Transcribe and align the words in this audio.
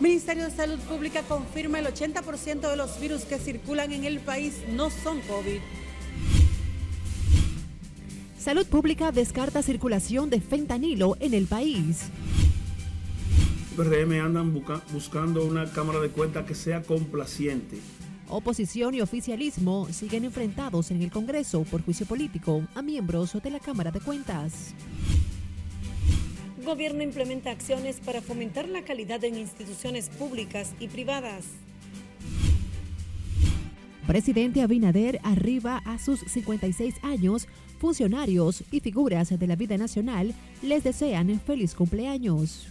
Ministerio 0.00 0.44
de 0.44 0.50
Salud 0.50 0.78
Pública 0.80 1.22
confirma 1.22 1.78
el 1.78 1.86
80% 1.86 2.70
de 2.70 2.76
los 2.76 2.98
virus 2.98 3.24
que 3.24 3.38
circulan 3.38 3.92
en 3.92 4.04
el 4.04 4.18
país 4.20 4.54
no 4.70 4.88
son 4.88 5.20
COVID. 5.20 5.60
Salud 8.38 8.66
Pública 8.66 9.12
descarta 9.12 9.62
circulación 9.62 10.30
de 10.30 10.40
fentanilo 10.40 11.18
en 11.20 11.34
el 11.34 11.46
país. 11.46 12.04
PRM 13.76 14.24
andan 14.24 14.54
buscando 14.90 15.44
una 15.44 15.70
Cámara 15.70 16.00
de 16.00 16.08
Cuentas 16.08 16.46
que 16.46 16.54
sea 16.54 16.82
complaciente. 16.82 17.78
Oposición 18.26 18.94
y 18.94 19.02
oficialismo 19.02 19.86
siguen 19.92 20.24
enfrentados 20.24 20.90
en 20.90 21.02
el 21.02 21.10
Congreso 21.10 21.64
por 21.64 21.84
juicio 21.84 22.06
político 22.06 22.62
a 22.74 22.80
miembros 22.80 23.36
de 23.42 23.50
la 23.50 23.60
Cámara 23.60 23.90
de 23.90 24.00
Cuentas. 24.00 24.74
Gobierno 26.64 27.02
implementa 27.02 27.50
acciones 27.50 28.00
para 28.00 28.20
fomentar 28.20 28.68
la 28.68 28.82
calidad 28.82 29.22
en 29.24 29.36
instituciones 29.36 30.08
públicas 30.08 30.72
y 30.78 30.88
privadas. 30.88 31.44
Presidente 34.06 34.62
Abinader 34.62 35.20
arriba 35.22 35.80
a 35.84 35.98
sus 35.98 36.20
56 36.20 36.96
años 37.02 37.46
Funcionarios 37.80 38.62
y 38.70 38.80
figuras 38.80 39.30
de 39.30 39.46
la 39.46 39.56
vida 39.56 39.78
nacional 39.78 40.34
les 40.60 40.84
desean 40.84 41.40
feliz 41.40 41.74
cumpleaños. 41.74 42.66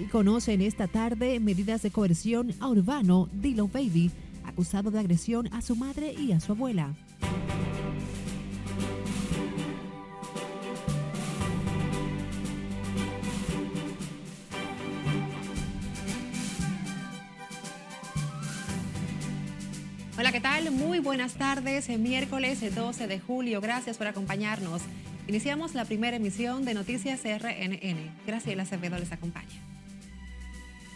Y 0.00 0.04
conocen 0.04 0.62
esta 0.62 0.88
tarde 0.88 1.38
medidas 1.38 1.82
de 1.82 1.90
coerción 1.90 2.54
a 2.60 2.68
Urbano 2.68 3.28
Dilo 3.30 3.68
Baby, 3.68 4.10
acusado 4.46 4.90
de 4.90 5.00
agresión 5.00 5.52
a 5.52 5.60
su 5.60 5.76
madre 5.76 6.14
y 6.14 6.32
a 6.32 6.40
su 6.40 6.52
abuela. 6.52 6.94
Tal? 20.42 20.72
Muy 20.72 20.98
buenas 20.98 21.34
tardes. 21.34 21.88
Miércoles 22.00 22.74
12 22.74 23.06
de 23.06 23.20
julio. 23.20 23.60
Gracias 23.60 23.96
por 23.96 24.08
acompañarnos. 24.08 24.82
Iniciamos 25.28 25.74
la 25.74 25.84
primera 25.84 26.16
emisión 26.16 26.64
de 26.64 26.74
Noticias 26.74 27.20
RNN. 27.22 28.10
Graciela 28.26 28.64
Acevedo 28.64 28.98
les 28.98 29.12
acompaña. 29.12 29.54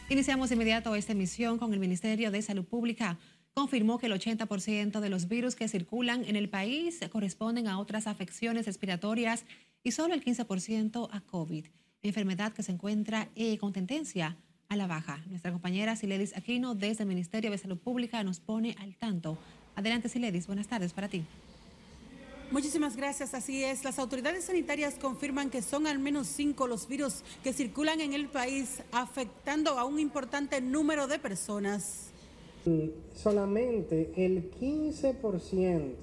Iniciamos 0.09 0.49
de 0.49 0.57
inmediato 0.57 0.97
esta 0.97 1.13
emisión 1.13 1.59
con 1.59 1.73
el 1.73 1.79
Ministerio 1.79 2.33
de 2.33 2.43
Salud 2.43 2.65
Pública. 2.65 3.19
Confirmó 3.55 3.99
que 3.99 4.07
el 4.07 4.15
80% 4.15 4.99
de 4.99 5.09
los 5.11 5.29
virus 5.29 5.55
que 5.55 5.69
circulan 5.69 6.25
en 6.25 6.35
el 6.35 6.49
país 6.49 6.99
corresponden 7.13 7.69
a 7.69 7.79
otras 7.79 8.09
afecciones 8.09 8.67
respiratorias 8.67 9.45
y 9.85 9.93
solo 9.93 10.15
el 10.15 10.25
15% 10.25 11.09
a 11.13 11.21
COVID, 11.21 11.67
enfermedad 12.03 12.53
que 12.53 12.65
se 12.65 12.73
encuentra 12.73 13.29
eh, 13.37 13.59
con 13.59 13.73
tendencia 13.73 14.37
a 14.69 14.77
la 14.77 14.87
baja. 14.87 15.23
Nuestra 15.29 15.53
compañera 15.53 15.97
Siledis 15.97 16.37
Aquino 16.37 16.75
desde 16.75 17.05
el 17.05 17.09
Ministerio 17.09 17.51
de 17.51 17.59
Salud 17.59 17.79
Pública 17.79 18.23
nos 18.25 18.41
pone 18.41 18.75
al 18.81 18.97
tanto. 18.97 19.39
Adelante 19.75 20.09
Siledis, 20.09 20.47
buenas 20.47 20.69
tardes 20.69 20.93
para 20.93 21.09
ti. 21.09 21.25
Muchísimas 22.51 22.97
gracias, 22.97 23.35
así 23.35 23.65
es. 23.65 23.83
Las 23.83 23.99
autoridades 23.99 24.45
sanitarias 24.45 24.95
confirman 24.95 25.51
que 25.51 25.63
son 25.63 25.87
al 25.89 25.99
menos 25.99 26.29
cinco 26.29 26.69
los 26.69 26.87
virus 26.87 27.23
que 27.43 27.53
circulan 27.53 28.01
en 28.01 28.13
el 28.13 28.29
país, 28.29 28.83
afectando 28.93 29.79
a 29.79 29.85
un 29.85 29.99
importante 29.99 30.61
número 30.61 31.09
de 31.09 31.19
personas. 31.19 32.11
Solamente 33.15 34.13
el 34.17 34.51
15%, 34.53 35.95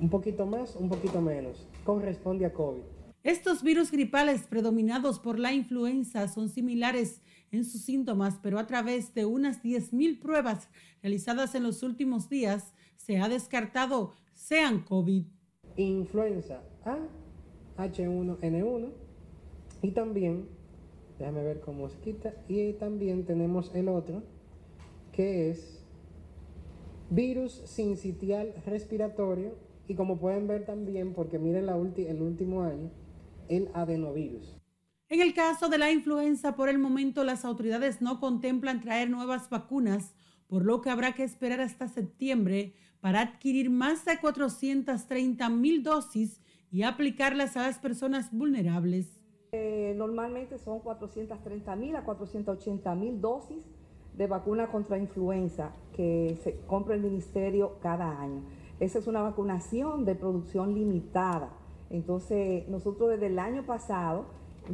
un 0.00 0.08
poquito 0.08 0.46
más, 0.46 0.76
un 0.76 0.88
poquito 0.88 1.20
menos, 1.20 1.66
corresponde 1.84 2.46
a 2.46 2.52
COVID. 2.52 2.93
Estos 3.24 3.62
virus 3.62 3.90
gripales 3.90 4.42
predominados 4.42 5.18
por 5.18 5.38
la 5.38 5.54
influenza 5.54 6.28
son 6.28 6.50
similares 6.50 7.22
en 7.52 7.64
sus 7.64 7.80
síntomas, 7.80 8.38
pero 8.42 8.58
a 8.58 8.66
través 8.66 9.14
de 9.14 9.24
unas 9.24 9.62
10.000 9.62 10.20
pruebas 10.20 10.68
realizadas 11.02 11.54
en 11.54 11.62
los 11.62 11.82
últimos 11.82 12.28
días, 12.28 12.74
se 12.96 13.16
ha 13.16 13.30
descartado 13.30 14.12
sean 14.34 14.82
COVID. 14.82 15.24
Influenza 15.78 16.64
A, 16.84 16.98
H1N1 17.78 18.92
y 19.80 19.90
también, 19.92 20.46
déjame 21.18 21.44
ver 21.44 21.60
cómo 21.60 21.88
se 21.88 21.98
quita, 22.00 22.34
y 22.46 22.74
también 22.74 23.24
tenemos 23.24 23.74
el 23.74 23.88
otro, 23.88 24.22
que 25.12 25.48
es 25.48 25.82
virus 27.08 27.62
sincitial 27.64 28.52
respiratorio 28.66 29.54
y 29.88 29.94
como 29.94 30.18
pueden 30.18 30.46
ver 30.46 30.66
también, 30.66 31.14
porque 31.14 31.38
miren 31.38 31.64
la 31.64 31.74
el 31.76 32.20
último 32.20 32.62
año, 32.64 32.90
el 33.48 33.68
adenovirus. 33.74 34.60
En 35.08 35.20
el 35.20 35.34
caso 35.34 35.68
de 35.68 35.78
la 35.78 35.90
influenza, 35.90 36.56
por 36.56 36.68
el 36.68 36.78
momento 36.78 37.24
las 37.24 37.44
autoridades 37.44 38.00
no 38.00 38.20
contemplan 38.20 38.80
traer 38.80 39.10
nuevas 39.10 39.50
vacunas, 39.50 40.14
por 40.46 40.64
lo 40.64 40.80
que 40.80 40.90
habrá 40.90 41.12
que 41.14 41.24
esperar 41.24 41.60
hasta 41.60 41.88
septiembre 41.88 42.74
para 43.00 43.20
adquirir 43.20 43.70
más 43.70 44.04
de 44.04 44.18
430 44.18 45.48
mil 45.50 45.82
dosis 45.82 46.40
y 46.70 46.82
aplicarlas 46.82 47.56
a 47.56 47.62
las 47.62 47.78
personas 47.78 48.32
vulnerables. 48.32 49.20
Eh, 49.52 49.94
normalmente 49.96 50.58
son 50.58 50.80
430 50.80 51.76
mil 51.76 51.94
a 51.96 52.04
480 52.04 52.94
mil 52.94 53.20
dosis 53.20 53.64
de 54.16 54.26
vacuna 54.26 54.68
contra 54.68 54.98
influenza 54.98 55.72
que 55.94 56.38
se 56.42 56.58
compra 56.66 56.94
el 56.94 57.02
ministerio 57.02 57.78
cada 57.80 58.20
año. 58.20 58.42
Esa 58.80 58.98
es 58.98 59.06
una 59.06 59.22
vacunación 59.22 60.04
de 60.04 60.14
producción 60.14 60.74
limitada 60.74 61.50
entonces, 61.94 62.66
nosotros 62.66 63.10
desde 63.10 63.28
el 63.28 63.38
año 63.38 63.64
pasado 63.64 64.26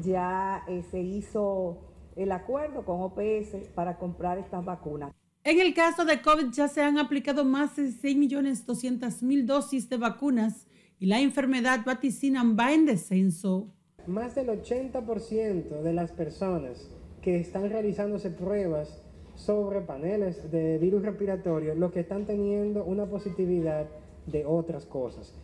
ya 0.02 0.64
eh, 0.66 0.82
se 0.90 1.00
hizo 1.00 1.76
el 2.16 2.32
acuerdo 2.32 2.82
con 2.86 3.02
OPS 3.02 3.68
para 3.74 3.98
comprar 3.98 4.38
estas 4.38 4.64
vacunas. 4.64 5.12
En 5.44 5.60
el 5.60 5.74
caso 5.74 6.06
de 6.06 6.22
COVID 6.22 6.50
ya 6.50 6.66
se 6.66 6.82
han 6.82 6.98
aplicado 6.98 7.44
más 7.44 7.76
de 7.76 7.88
6.200.000 7.88 9.44
dosis 9.44 9.90
de 9.90 9.98
vacunas 9.98 10.66
y 10.98 11.06
la 11.06 11.20
enfermedad 11.20 11.80
vaticinan 11.84 12.56
va 12.58 12.72
en 12.72 12.86
descenso. 12.86 13.68
Más 14.06 14.34
del 14.34 14.48
80% 14.48 15.82
de 15.82 15.92
las 15.92 16.12
personas 16.12 16.90
que 17.20 17.38
están 17.38 17.68
realizándose 17.68 18.30
pruebas 18.30 19.02
sobre 19.34 19.82
paneles 19.82 20.50
de 20.50 20.78
virus 20.78 21.02
respiratorio, 21.02 21.74
lo 21.74 21.90
que 21.90 22.00
están 22.00 22.24
teniendo 22.24 22.82
una 22.82 23.04
positividad 23.04 23.90
de 24.26 24.46
otras 24.46 24.86
cosas. 24.86 25.34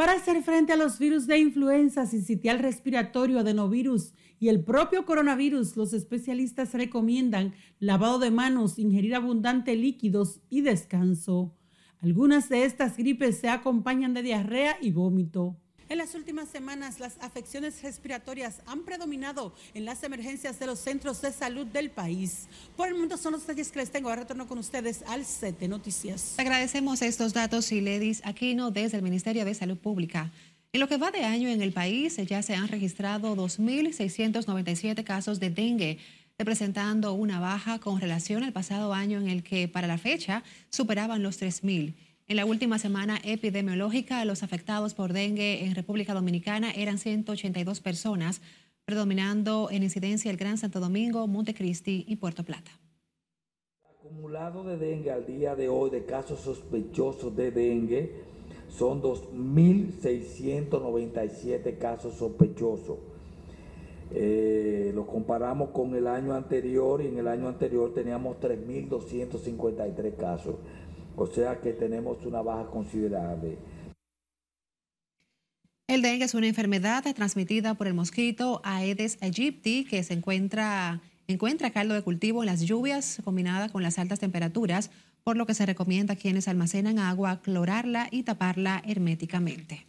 Para 0.00 0.14
hacer 0.14 0.42
frente 0.42 0.72
a 0.72 0.76
los 0.76 0.98
virus 0.98 1.26
de 1.26 1.38
influenza, 1.38 2.06
sincitial 2.06 2.58
respiratorio, 2.58 3.38
adenovirus 3.38 4.14
y 4.38 4.48
el 4.48 4.64
propio 4.64 5.04
coronavirus, 5.04 5.76
los 5.76 5.92
especialistas 5.92 6.72
recomiendan 6.72 7.52
lavado 7.80 8.18
de 8.18 8.30
manos, 8.30 8.78
ingerir 8.78 9.14
abundante 9.14 9.76
líquidos 9.76 10.40
y 10.48 10.62
descanso. 10.62 11.54
Algunas 11.98 12.48
de 12.48 12.64
estas 12.64 12.96
gripes 12.96 13.40
se 13.40 13.50
acompañan 13.50 14.14
de 14.14 14.22
diarrea 14.22 14.78
y 14.80 14.90
vómito. 14.90 15.58
En 15.90 15.98
las 15.98 16.14
últimas 16.14 16.48
semanas, 16.48 17.00
las 17.00 17.14
afecciones 17.20 17.82
respiratorias 17.82 18.62
han 18.64 18.84
predominado 18.84 19.52
en 19.74 19.84
las 19.84 20.04
emergencias 20.04 20.60
de 20.60 20.66
los 20.66 20.78
centros 20.78 21.20
de 21.20 21.32
salud 21.32 21.66
del 21.66 21.90
país. 21.90 22.46
Por 22.76 22.86
el 22.86 22.94
momento 22.94 23.16
son 23.16 23.32
los 23.32 23.40
detalles 23.40 23.72
que 23.72 23.80
les 23.80 23.90
tengo. 23.90 24.08
Ahora 24.08 24.22
retorno 24.22 24.46
con 24.46 24.58
ustedes 24.58 25.02
al 25.08 25.24
set 25.24 25.60
noticias. 25.62 26.36
Agradecemos 26.38 27.02
estos 27.02 27.32
datos 27.32 27.72
y 27.72 27.80
Ledis 27.80 28.22
Aquino 28.24 28.70
desde 28.70 28.98
el 28.98 29.02
Ministerio 29.02 29.44
de 29.44 29.52
Salud 29.52 29.78
Pública. 29.78 30.30
En 30.72 30.78
lo 30.78 30.86
que 30.86 30.96
va 30.96 31.10
de 31.10 31.24
año 31.24 31.48
en 31.48 31.60
el 31.60 31.72
país, 31.72 32.18
ya 32.18 32.40
se 32.42 32.54
han 32.54 32.68
registrado 32.68 33.34
2.697 33.34 35.02
casos 35.02 35.40
de 35.40 35.50
dengue 35.50 35.98
representando 36.38 37.14
una 37.14 37.40
baja 37.40 37.80
con 37.80 38.00
relación 38.00 38.44
al 38.44 38.52
pasado 38.52 38.94
año 38.94 39.18
en 39.18 39.28
el 39.28 39.42
que 39.42 39.66
para 39.66 39.88
la 39.88 39.98
fecha 39.98 40.44
superaban 40.70 41.22
los 41.22 41.42
3.000. 41.42 41.94
En 42.30 42.36
la 42.36 42.46
última 42.46 42.78
semana 42.78 43.18
epidemiológica, 43.24 44.24
los 44.24 44.44
afectados 44.44 44.94
por 44.94 45.12
dengue 45.12 45.64
en 45.64 45.74
República 45.74 46.14
Dominicana 46.14 46.70
eran 46.70 46.98
182 46.98 47.80
personas, 47.80 48.40
predominando 48.84 49.68
en 49.72 49.82
incidencia 49.82 50.30
el 50.30 50.36
Gran 50.36 50.56
Santo 50.56 50.78
Domingo, 50.78 51.26
Montecristi 51.26 52.04
y 52.06 52.14
Puerto 52.14 52.44
Plata. 52.44 52.70
El 53.82 53.90
acumulado 53.96 54.62
de 54.62 54.76
dengue 54.76 55.10
al 55.10 55.26
día 55.26 55.56
de 55.56 55.68
hoy 55.68 55.90
de 55.90 56.04
casos 56.04 56.38
sospechosos 56.38 57.34
de 57.34 57.50
dengue 57.50 58.12
son 58.68 59.02
2.697 59.02 61.78
casos 61.78 62.14
sospechosos. 62.14 62.98
Eh, 64.12 64.92
lo 64.94 65.04
comparamos 65.04 65.70
con 65.70 65.96
el 65.96 66.06
año 66.06 66.34
anterior 66.34 67.02
y 67.02 67.08
en 67.08 67.18
el 67.18 67.26
año 67.26 67.48
anterior 67.48 67.92
teníamos 67.92 68.36
3.253 68.40 70.14
casos. 70.14 70.54
O 71.16 71.26
sea 71.26 71.60
que 71.60 71.72
tenemos 71.72 72.24
una 72.24 72.42
baja 72.42 72.70
considerable. 72.70 73.58
El 75.90 76.02
dengue 76.02 76.24
es 76.24 76.34
una 76.34 76.46
enfermedad 76.46 77.04
transmitida 77.14 77.74
por 77.74 77.88
el 77.88 77.94
mosquito 77.94 78.60
Aedes 78.62 79.18
aegypti 79.20 79.84
que 79.84 80.04
se 80.04 80.14
encuentra, 80.14 81.00
encuentra 81.26 81.72
caldo 81.72 81.94
de 81.94 82.02
cultivo 82.02 82.42
en 82.42 82.46
las 82.46 82.60
lluvias 82.60 83.20
combinada 83.24 83.68
con 83.70 83.82
las 83.82 83.98
altas 83.98 84.20
temperaturas, 84.20 84.92
por 85.24 85.36
lo 85.36 85.46
que 85.46 85.54
se 85.54 85.66
recomienda 85.66 86.14
a 86.14 86.16
quienes 86.16 86.46
almacenan 86.46 87.00
agua 87.00 87.40
clorarla 87.42 88.06
y 88.10 88.22
taparla 88.22 88.82
herméticamente. 88.86 89.86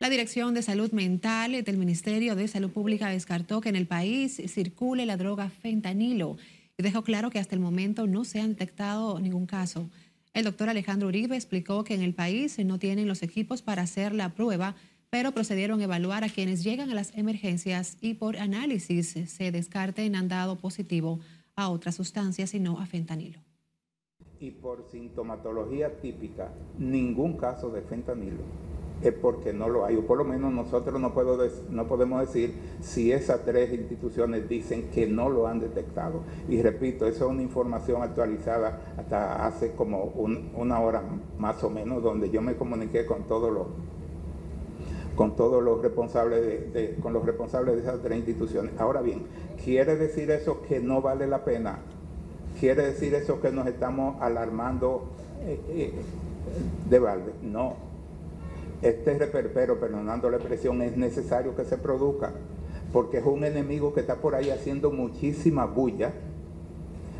La 0.00 0.10
Dirección 0.10 0.52
de 0.52 0.62
Salud 0.62 0.90
Mental 0.90 1.62
del 1.62 1.76
Ministerio 1.78 2.34
de 2.34 2.48
Salud 2.48 2.70
Pública 2.70 3.08
descartó 3.08 3.60
que 3.60 3.68
en 3.68 3.76
el 3.76 3.86
país 3.86 4.42
circule 4.48 5.06
la 5.06 5.16
droga 5.16 5.48
fentanilo 5.48 6.36
y 6.76 6.82
dejó 6.82 7.02
claro 7.02 7.30
que 7.30 7.38
hasta 7.38 7.54
el 7.54 7.60
momento 7.60 8.06
no 8.06 8.24
se 8.24 8.40
ha 8.40 8.48
detectado 8.48 9.18
ningún 9.20 9.46
caso. 9.46 9.88
El 10.32 10.44
doctor 10.44 10.68
Alejandro 10.68 11.08
Uribe 11.08 11.36
explicó 11.36 11.84
que 11.84 11.94
en 11.94 12.02
el 12.02 12.14
país 12.14 12.58
no 12.58 12.78
tienen 12.78 13.06
los 13.06 13.22
equipos 13.22 13.62
para 13.62 13.82
hacer 13.82 14.14
la 14.14 14.34
prueba, 14.34 14.74
pero 15.10 15.30
procedieron 15.30 15.80
a 15.80 15.84
evaluar 15.84 16.24
a 16.24 16.28
quienes 16.28 16.64
llegan 16.64 16.90
a 16.90 16.94
las 16.94 17.16
emergencias 17.16 17.96
y 18.00 18.14
por 18.14 18.36
análisis 18.36 19.14
se 19.26 19.52
descarten 19.52 20.16
han 20.16 20.26
dado 20.26 20.58
positivo 20.58 21.20
a 21.54 21.68
otras 21.68 21.94
sustancias 21.94 22.52
y 22.54 22.58
no 22.58 22.80
a 22.80 22.86
fentanilo. 22.86 23.40
Y 24.44 24.50
por 24.50 24.84
sintomatología 24.90 26.02
típica, 26.02 26.50
ningún 26.78 27.38
caso 27.38 27.70
de 27.70 27.80
fentanilo 27.80 28.42
es 29.02 29.14
porque 29.14 29.54
no 29.54 29.70
lo 29.70 29.86
hay, 29.86 29.96
o 29.96 30.06
por 30.06 30.18
lo 30.18 30.24
menos 30.24 30.52
nosotros 30.52 31.00
no, 31.00 31.14
puedo 31.14 31.38
no 31.70 31.86
podemos 31.86 32.20
decir 32.20 32.52
si 32.82 33.10
esas 33.10 33.42
tres 33.46 33.72
instituciones 33.72 34.46
dicen 34.46 34.90
que 34.92 35.06
no 35.06 35.30
lo 35.30 35.46
han 35.46 35.60
detectado. 35.60 36.20
Y 36.46 36.60
repito, 36.60 37.06
eso 37.06 37.24
es 37.24 37.30
una 37.30 37.40
información 37.40 38.02
actualizada 38.02 38.82
hasta 38.98 39.46
hace 39.46 39.72
como 39.72 40.12
una 40.54 40.78
hora 40.78 41.02
más 41.38 41.64
o 41.64 41.70
menos, 41.70 42.02
donde 42.02 42.28
yo 42.28 42.42
me 42.42 42.54
comuniqué 42.54 43.06
con 43.06 43.22
todos 43.22 43.50
los 43.50 43.66
con 45.16 45.36
todos 45.36 45.62
los 45.62 45.80
responsables 45.80 46.70
de, 46.74 46.96
con 47.00 47.14
los 47.14 47.24
responsables 47.24 47.76
de 47.76 47.80
esas 47.80 48.02
tres 48.02 48.18
instituciones. 48.18 48.78
Ahora 48.78 49.00
bien, 49.00 49.22
¿quiere 49.64 49.96
decir 49.96 50.30
eso 50.30 50.60
que 50.68 50.80
no 50.80 51.00
vale 51.00 51.26
la 51.26 51.46
pena? 51.46 51.78
¿Quiere 52.64 52.82
decir 52.82 53.14
eso 53.14 53.42
que 53.42 53.52
nos 53.52 53.66
estamos 53.66 54.16
alarmando 54.22 55.04
eh, 55.42 55.60
eh, 55.68 55.92
de 56.88 56.98
balde? 56.98 57.32
No, 57.42 57.74
este 58.80 59.18
reperpero, 59.18 59.78
perdonando 59.78 60.30
la 60.30 60.38
expresión, 60.38 60.80
es 60.80 60.96
necesario 60.96 61.54
que 61.54 61.66
se 61.66 61.76
produzca, 61.76 62.32
porque 62.90 63.18
es 63.18 63.26
un 63.26 63.44
enemigo 63.44 63.92
que 63.92 64.00
está 64.00 64.16
por 64.16 64.34
ahí 64.34 64.48
haciendo 64.48 64.90
muchísima 64.90 65.66
bulla, 65.66 66.12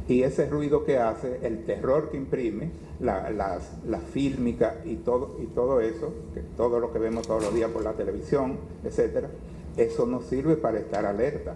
y 0.08 0.22
ese 0.22 0.48
ruido 0.48 0.86
que 0.86 0.96
hace, 0.96 1.40
el 1.42 1.66
terror 1.66 2.08
que 2.08 2.16
imprime, 2.16 2.70
la, 2.98 3.28
la, 3.28 3.98
fílmica 3.98 4.76
y 4.86 4.94
todo, 4.94 5.36
y 5.42 5.44
todo 5.48 5.82
eso, 5.82 6.10
todo 6.56 6.80
lo 6.80 6.90
que 6.90 6.98
vemos 6.98 7.26
todos 7.26 7.42
los 7.42 7.54
días 7.54 7.70
por 7.70 7.84
la 7.84 7.92
televisión, 7.92 8.56
etcétera, 8.82 9.28
eso 9.76 10.06
nos 10.06 10.24
sirve 10.24 10.56
para 10.56 10.78
estar 10.78 11.04
alerta. 11.04 11.54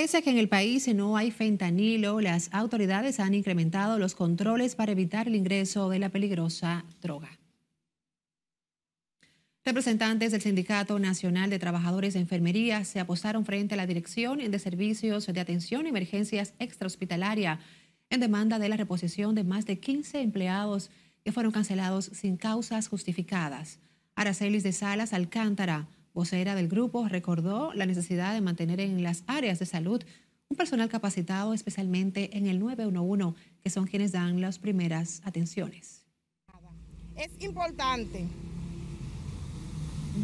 Pese 0.00 0.18
a 0.18 0.22
que 0.22 0.30
en 0.30 0.38
el 0.38 0.48
país 0.48 0.86
no 0.94 1.16
hay 1.16 1.32
fentanilo, 1.32 2.20
las 2.20 2.50
autoridades 2.52 3.18
han 3.18 3.34
incrementado 3.34 3.98
los 3.98 4.14
controles 4.14 4.76
para 4.76 4.92
evitar 4.92 5.26
el 5.26 5.34
ingreso 5.34 5.88
de 5.88 5.98
la 5.98 6.08
peligrosa 6.08 6.84
droga. 7.02 7.36
Representantes 9.64 10.30
del 10.30 10.40
Sindicato 10.40 11.00
Nacional 11.00 11.50
de 11.50 11.58
Trabajadores 11.58 12.14
de 12.14 12.20
Enfermería 12.20 12.84
se 12.84 13.00
apostaron 13.00 13.44
frente 13.44 13.74
a 13.74 13.76
la 13.76 13.88
Dirección 13.88 14.38
de 14.38 14.58
Servicios 14.60 15.26
de 15.26 15.40
Atención 15.40 15.86
a 15.86 15.88
Emergencias 15.88 16.54
Extrahospitalaria 16.60 17.58
en 18.08 18.20
demanda 18.20 18.60
de 18.60 18.68
la 18.68 18.76
reposición 18.76 19.34
de 19.34 19.42
más 19.42 19.66
de 19.66 19.80
15 19.80 20.20
empleados 20.20 20.92
que 21.24 21.32
fueron 21.32 21.50
cancelados 21.50 22.04
sin 22.04 22.36
causas 22.36 22.86
justificadas. 22.86 23.80
Aracelis 24.14 24.62
de 24.62 24.70
Salas 24.70 25.12
Alcántara, 25.12 25.88
vocera 26.18 26.56
del 26.56 26.66
grupo, 26.66 27.06
recordó 27.06 27.72
la 27.74 27.86
necesidad 27.86 28.34
de 28.34 28.40
mantener 28.40 28.80
en 28.80 29.04
las 29.04 29.22
áreas 29.28 29.60
de 29.60 29.66
salud 29.66 30.02
un 30.48 30.56
personal 30.56 30.88
capacitado, 30.88 31.54
especialmente 31.54 32.36
en 32.36 32.48
el 32.48 32.58
911, 32.58 33.38
que 33.62 33.70
son 33.70 33.86
quienes 33.86 34.10
dan 34.10 34.40
las 34.40 34.58
primeras 34.58 35.22
atenciones. 35.24 36.04
Es 37.14 37.30
importante 37.38 38.24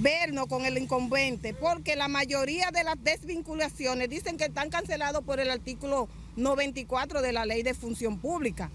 vernos 0.03 0.49
con 0.49 0.65
el 0.65 0.79
inconveniente, 0.79 1.55
porque 1.55 1.95
la 1.95 2.09
mayoría 2.09 2.73
de 2.73 2.83
las 2.83 2.97
desvinculaciones 3.01 4.11
dicen 4.11 4.37
que 4.37 4.47
están 4.47 4.71
cancelados 4.71 5.23
por 5.23 5.39
el 5.39 5.49
artículo 5.49 6.09
94 6.35 7.23
de 7.23 7.33
la 7.33 7.47
ley 7.47 7.63
de 7.63 7.73
función 7.73 8.19
pública. 8.19 8.69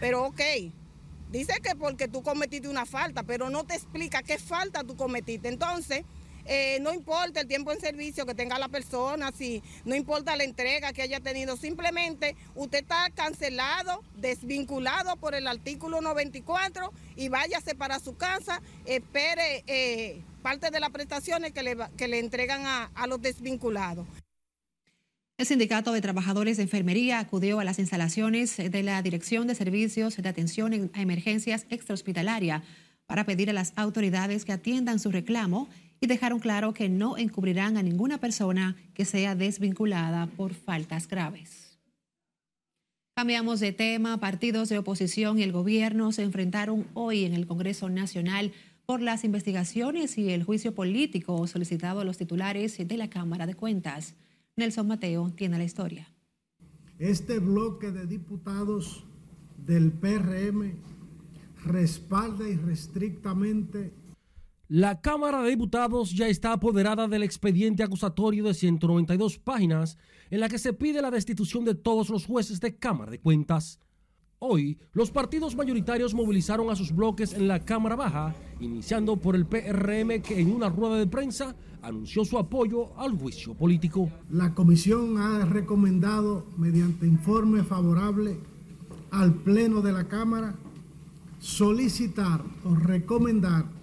Pero 0.00 0.26
ok, 0.26 0.42
dice 1.32 1.54
que 1.62 1.74
porque 1.76 2.08
tú 2.08 2.22
cometiste 2.22 2.68
una 2.68 2.84
falta, 2.84 3.22
pero 3.22 3.48
no 3.48 3.64
te 3.64 3.74
explica 3.74 4.22
qué 4.22 4.36
falta 4.36 4.84
tú 4.84 4.96
cometiste. 4.96 5.48
Entonces, 5.48 6.04
eh, 6.48 6.78
no 6.80 6.94
importa 6.94 7.42
el 7.42 7.46
tiempo 7.46 7.72
en 7.72 7.80
servicio 7.80 8.24
que 8.24 8.34
tenga 8.34 8.58
la 8.58 8.68
persona, 8.68 9.30
si 9.36 9.62
no 9.84 9.94
importa 9.94 10.34
la 10.34 10.44
entrega 10.44 10.94
que 10.94 11.02
haya 11.02 11.20
tenido, 11.20 11.58
simplemente 11.58 12.36
usted 12.54 12.78
está 12.78 13.10
cancelado, 13.14 14.02
desvinculado 14.16 15.16
por 15.16 15.34
el 15.34 15.46
artículo 15.46 16.00
94 16.00 16.90
y 17.16 17.28
váyase 17.28 17.74
para 17.74 18.00
su 18.00 18.16
casa, 18.16 18.62
espere 18.86 19.62
eh, 19.66 20.22
parte 20.40 20.70
de 20.70 20.80
las 20.80 20.88
prestaciones 20.88 21.52
que 21.52 21.62
le, 21.62 21.76
que 21.98 22.08
le 22.08 22.18
entregan 22.18 22.62
a, 22.64 23.06
los 23.06 23.20
desvinculados. 23.20 24.06
El 25.36 25.46
Sindicato 25.46 25.92
de 25.92 26.00
Trabajadores 26.00 26.56
de 26.56 26.62
Enfermería 26.62 27.18
acudió 27.18 27.60
a 27.60 27.64
las 27.64 27.78
instalaciones 27.78 28.56
de 28.56 28.82
la 28.82 29.02
Dirección 29.02 29.46
de 29.46 29.54
Servicios 29.54 30.16
de 30.16 30.28
Atención 30.28 30.90
a 30.94 31.02
Emergencias 31.02 31.66
Extrahospitalaria 31.68 32.62
para 33.06 33.24
pedir 33.24 33.50
a 33.50 33.52
las 33.52 33.72
autoridades 33.76 34.44
que 34.44 34.52
atiendan 34.52 34.98
su 34.98 35.10
reclamo 35.10 35.68
y 36.00 36.06
dejaron 36.06 36.38
claro 36.38 36.74
que 36.74 36.88
no 36.88 37.16
encubrirán 37.18 37.76
a 37.76 37.82
ninguna 37.82 38.18
persona 38.18 38.76
que 38.94 39.04
sea 39.04 39.34
desvinculada 39.34 40.26
por 40.26 40.54
faltas 40.54 41.08
graves. 41.08 41.78
Cambiamos 43.16 43.58
de 43.58 43.72
tema. 43.72 44.20
Partidos 44.20 44.68
de 44.68 44.78
oposición 44.78 45.38
y 45.38 45.42
el 45.42 45.50
gobierno 45.50 46.12
se 46.12 46.22
enfrentaron 46.22 46.86
hoy 46.94 47.24
en 47.24 47.34
el 47.34 47.48
Congreso 47.48 47.88
Nacional 47.88 48.52
por 48.86 49.02
las 49.02 49.24
investigaciones 49.24 50.16
y 50.18 50.30
el 50.30 50.44
juicio 50.44 50.72
político 50.72 51.46
solicitado 51.46 52.00
a 52.00 52.04
los 52.04 52.16
titulares 52.16 52.78
de 52.78 52.96
la 52.96 53.10
Cámara 53.10 53.46
de 53.46 53.54
Cuentas. 53.54 54.14
Nelson 54.56 54.86
Mateo 54.86 55.30
tiene 55.30 55.58
la 55.58 55.64
historia. 55.64 56.08
Este 56.98 57.38
bloque 57.38 57.90
de 57.90 58.06
diputados 58.06 59.04
del 59.66 59.92
PRM 59.92 60.74
respalda 61.64 62.48
irrestrictamente 62.48 63.92
la 64.68 65.00
Cámara 65.00 65.42
de 65.42 65.48
Diputados 65.48 66.12
ya 66.12 66.28
está 66.28 66.52
apoderada 66.52 67.08
del 67.08 67.22
expediente 67.22 67.82
acusatorio 67.82 68.44
de 68.44 68.52
192 68.52 69.38
páginas 69.38 69.96
en 70.30 70.40
la 70.40 70.50
que 70.50 70.58
se 70.58 70.74
pide 70.74 71.00
la 71.00 71.10
destitución 71.10 71.64
de 71.64 71.74
todos 71.74 72.10
los 72.10 72.26
jueces 72.26 72.60
de 72.60 72.76
Cámara 72.76 73.10
de 73.10 73.18
Cuentas. 73.18 73.80
Hoy, 74.40 74.78
los 74.92 75.10
partidos 75.10 75.56
mayoritarios 75.56 76.12
movilizaron 76.12 76.68
a 76.68 76.76
sus 76.76 76.94
bloques 76.94 77.32
en 77.32 77.48
la 77.48 77.64
Cámara 77.64 77.96
Baja, 77.96 78.34
iniciando 78.60 79.16
por 79.16 79.34
el 79.34 79.46
PRM 79.46 80.20
que 80.20 80.38
en 80.38 80.52
una 80.52 80.68
rueda 80.68 80.98
de 80.98 81.06
prensa 81.06 81.56
anunció 81.80 82.26
su 82.26 82.36
apoyo 82.36 82.96
al 82.98 83.18
juicio 83.18 83.54
político. 83.54 84.10
La 84.30 84.54
comisión 84.54 85.16
ha 85.16 85.46
recomendado, 85.46 86.46
mediante 86.58 87.06
informe 87.06 87.64
favorable 87.64 88.36
al 89.12 89.32
Pleno 89.32 89.80
de 89.80 89.92
la 89.92 90.08
Cámara, 90.08 90.54
solicitar 91.38 92.42
o 92.64 92.74
recomendar 92.74 93.77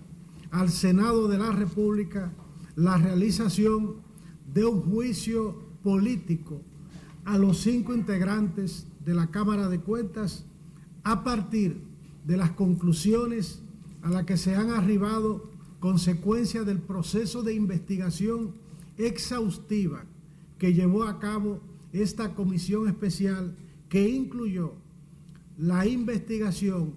al 0.56 0.70
Senado 0.70 1.28
de 1.28 1.38
la 1.38 1.52
República 1.52 2.32
la 2.78 2.98
realización 2.98 3.96
de 4.54 4.64
un 4.64 4.84
juicio 4.84 5.54
político 5.84 6.62
a 7.26 7.38
los 7.38 7.58
cinco 7.58 7.94
integrantes 7.94 8.88
de 9.04 9.16
la 9.16 9.28
Cámara 9.28 9.68
de 9.68 9.82
Cuentas 9.82 10.46
a 11.04 11.26
partir 11.26 11.82
de 12.24 12.38
las 12.38 12.52
conclusiones 12.52 13.64
a 14.02 14.10
las 14.10 14.24
que 14.24 14.38
se 14.38 14.56
han 14.56 14.70
arribado 14.70 15.52
consecuencia 15.82 16.64
del 16.64 16.80
proceso 16.80 17.44
de 17.44 17.54
investigación 17.54 18.54
exhaustiva 18.98 20.06
que 20.58 20.74
llevó 20.74 21.04
a 21.04 21.20
cabo 21.20 21.60
esta 21.92 22.34
comisión 22.34 22.88
especial 22.88 23.58
que 23.90 24.08
incluyó 24.08 24.72
la 25.58 25.86
investigación 25.86 26.94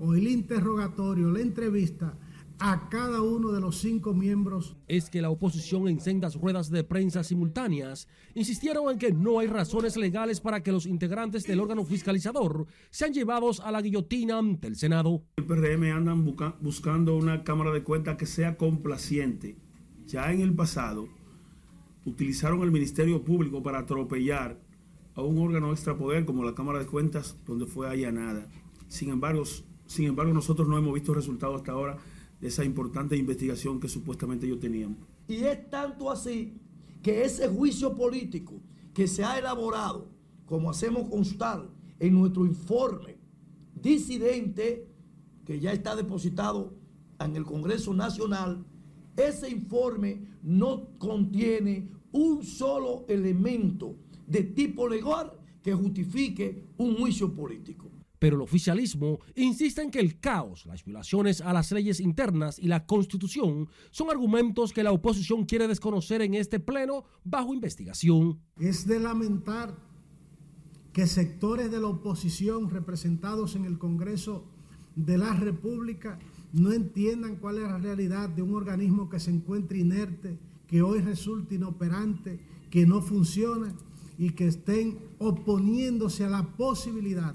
o 0.00 0.14
el 0.14 0.26
interrogatorio, 0.26 1.30
la 1.30 1.40
entrevista 1.40 2.14
a 2.60 2.88
cada 2.88 3.22
uno 3.22 3.52
de 3.52 3.60
los 3.60 3.78
cinco 3.78 4.14
miembros. 4.14 4.76
Es 4.88 5.10
que 5.10 5.22
la 5.22 5.30
oposición 5.30 5.88
en 5.88 6.00
sendas 6.00 6.34
ruedas 6.34 6.70
de 6.70 6.84
prensa 6.84 7.22
simultáneas 7.22 8.08
insistieron 8.34 8.90
en 8.90 8.98
que 8.98 9.12
no 9.12 9.38
hay 9.38 9.46
razones 9.46 9.96
legales 9.96 10.40
para 10.40 10.62
que 10.62 10.72
los 10.72 10.86
integrantes 10.86 11.44
del 11.44 11.60
órgano 11.60 11.84
fiscalizador 11.84 12.66
sean 12.90 13.12
llevados 13.12 13.60
a 13.60 13.70
la 13.70 13.80
guillotina 13.80 14.38
ante 14.38 14.66
el 14.68 14.76
Senado. 14.76 15.22
El 15.36 15.44
PRM 15.44 15.84
andan 15.94 16.24
buscando 16.60 17.16
una 17.16 17.44
Cámara 17.44 17.70
de 17.72 17.82
Cuentas 17.82 18.16
que 18.16 18.26
sea 18.26 18.56
complaciente. 18.56 19.56
Ya 20.06 20.32
en 20.32 20.40
el 20.40 20.54
pasado 20.54 21.08
utilizaron 22.04 22.62
el 22.62 22.70
Ministerio 22.70 23.22
Público 23.22 23.62
para 23.62 23.80
atropellar 23.80 24.58
a 25.14 25.22
un 25.22 25.38
órgano 25.38 25.72
extrapoder 25.72 26.24
como 26.24 26.44
la 26.44 26.54
Cámara 26.54 26.78
de 26.78 26.86
Cuentas 26.86 27.36
donde 27.46 27.66
fue 27.66 27.88
allanada. 27.88 28.48
Sin 28.88 29.10
embargo, 29.10 29.44
sin 29.86 30.06
embargo 30.06 30.32
nosotros 30.32 30.66
no 30.66 30.78
hemos 30.78 30.94
visto 30.94 31.14
resultados 31.14 31.56
hasta 31.56 31.72
ahora 31.72 31.98
de 32.40 32.48
esa 32.48 32.64
importante 32.64 33.16
investigación 33.16 33.80
que 33.80 33.88
supuestamente 33.88 34.46
ellos 34.46 34.60
tenían. 34.60 34.96
Y 35.26 35.36
es 35.36 35.68
tanto 35.70 36.10
así 36.10 36.54
que 37.02 37.24
ese 37.24 37.48
juicio 37.48 37.94
político 37.94 38.60
que 38.94 39.06
se 39.06 39.24
ha 39.24 39.38
elaborado, 39.38 40.08
como 40.46 40.70
hacemos 40.70 41.08
constar 41.08 41.68
en 41.98 42.14
nuestro 42.14 42.46
informe 42.46 43.16
disidente, 43.74 44.88
que 45.44 45.60
ya 45.60 45.72
está 45.72 45.94
depositado 45.96 46.74
en 47.20 47.36
el 47.36 47.44
Congreso 47.44 47.94
Nacional, 47.94 48.64
ese 49.16 49.50
informe 49.50 50.22
no 50.42 50.90
contiene 50.98 51.88
un 52.12 52.44
solo 52.44 53.04
elemento 53.08 53.96
de 54.26 54.42
tipo 54.42 54.88
legal 54.88 55.32
que 55.62 55.74
justifique 55.74 56.64
un 56.76 56.96
juicio 56.96 57.34
político. 57.34 57.90
Pero 58.18 58.36
el 58.36 58.42
oficialismo 58.42 59.20
insiste 59.36 59.82
en 59.82 59.90
que 59.90 60.00
el 60.00 60.18
caos, 60.18 60.66
las 60.66 60.84
violaciones 60.84 61.40
a 61.40 61.52
las 61.52 61.70
leyes 61.72 62.00
internas 62.00 62.58
y 62.58 62.66
la 62.66 62.86
constitución 62.86 63.68
son 63.90 64.10
argumentos 64.10 64.72
que 64.72 64.82
la 64.82 64.92
oposición 64.92 65.44
quiere 65.44 65.68
desconocer 65.68 66.22
en 66.22 66.34
este 66.34 66.60
pleno 66.60 67.04
bajo 67.24 67.54
investigación. 67.54 68.40
Es 68.58 68.86
de 68.86 68.98
lamentar 68.98 69.76
que 70.92 71.06
sectores 71.06 71.70
de 71.70 71.80
la 71.80 71.86
oposición 71.86 72.70
representados 72.70 73.54
en 73.54 73.64
el 73.64 73.78
Congreso 73.78 74.44
de 74.96 75.16
la 75.16 75.32
República 75.34 76.18
no 76.52 76.72
entiendan 76.72 77.36
cuál 77.36 77.58
es 77.58 77.64
la 77.64 77.78
realidad 77.78 78.28
de 78.28 78.42
un 78.42 78.54
organismo 78.54 79.08
que 79.08 79.20
se 79.20 79.30
encuentra 79.30 79.78
inerte, 79.78 80.38
que 80.66 80.82
hoy 80.82 81.00
resulta 81.00 81.54
inoperante, 81.54 82.40
que 82.70 82.86
no 82.86 83.00
funciona 83.00 83.74
y 84.18 84.30
que 84.30 84.48
estén 84.48 84.98
oponiéndose 85.18 86.24
a 86.24 86.30
la 86.30 86.42
posibilidad 86.56 87.34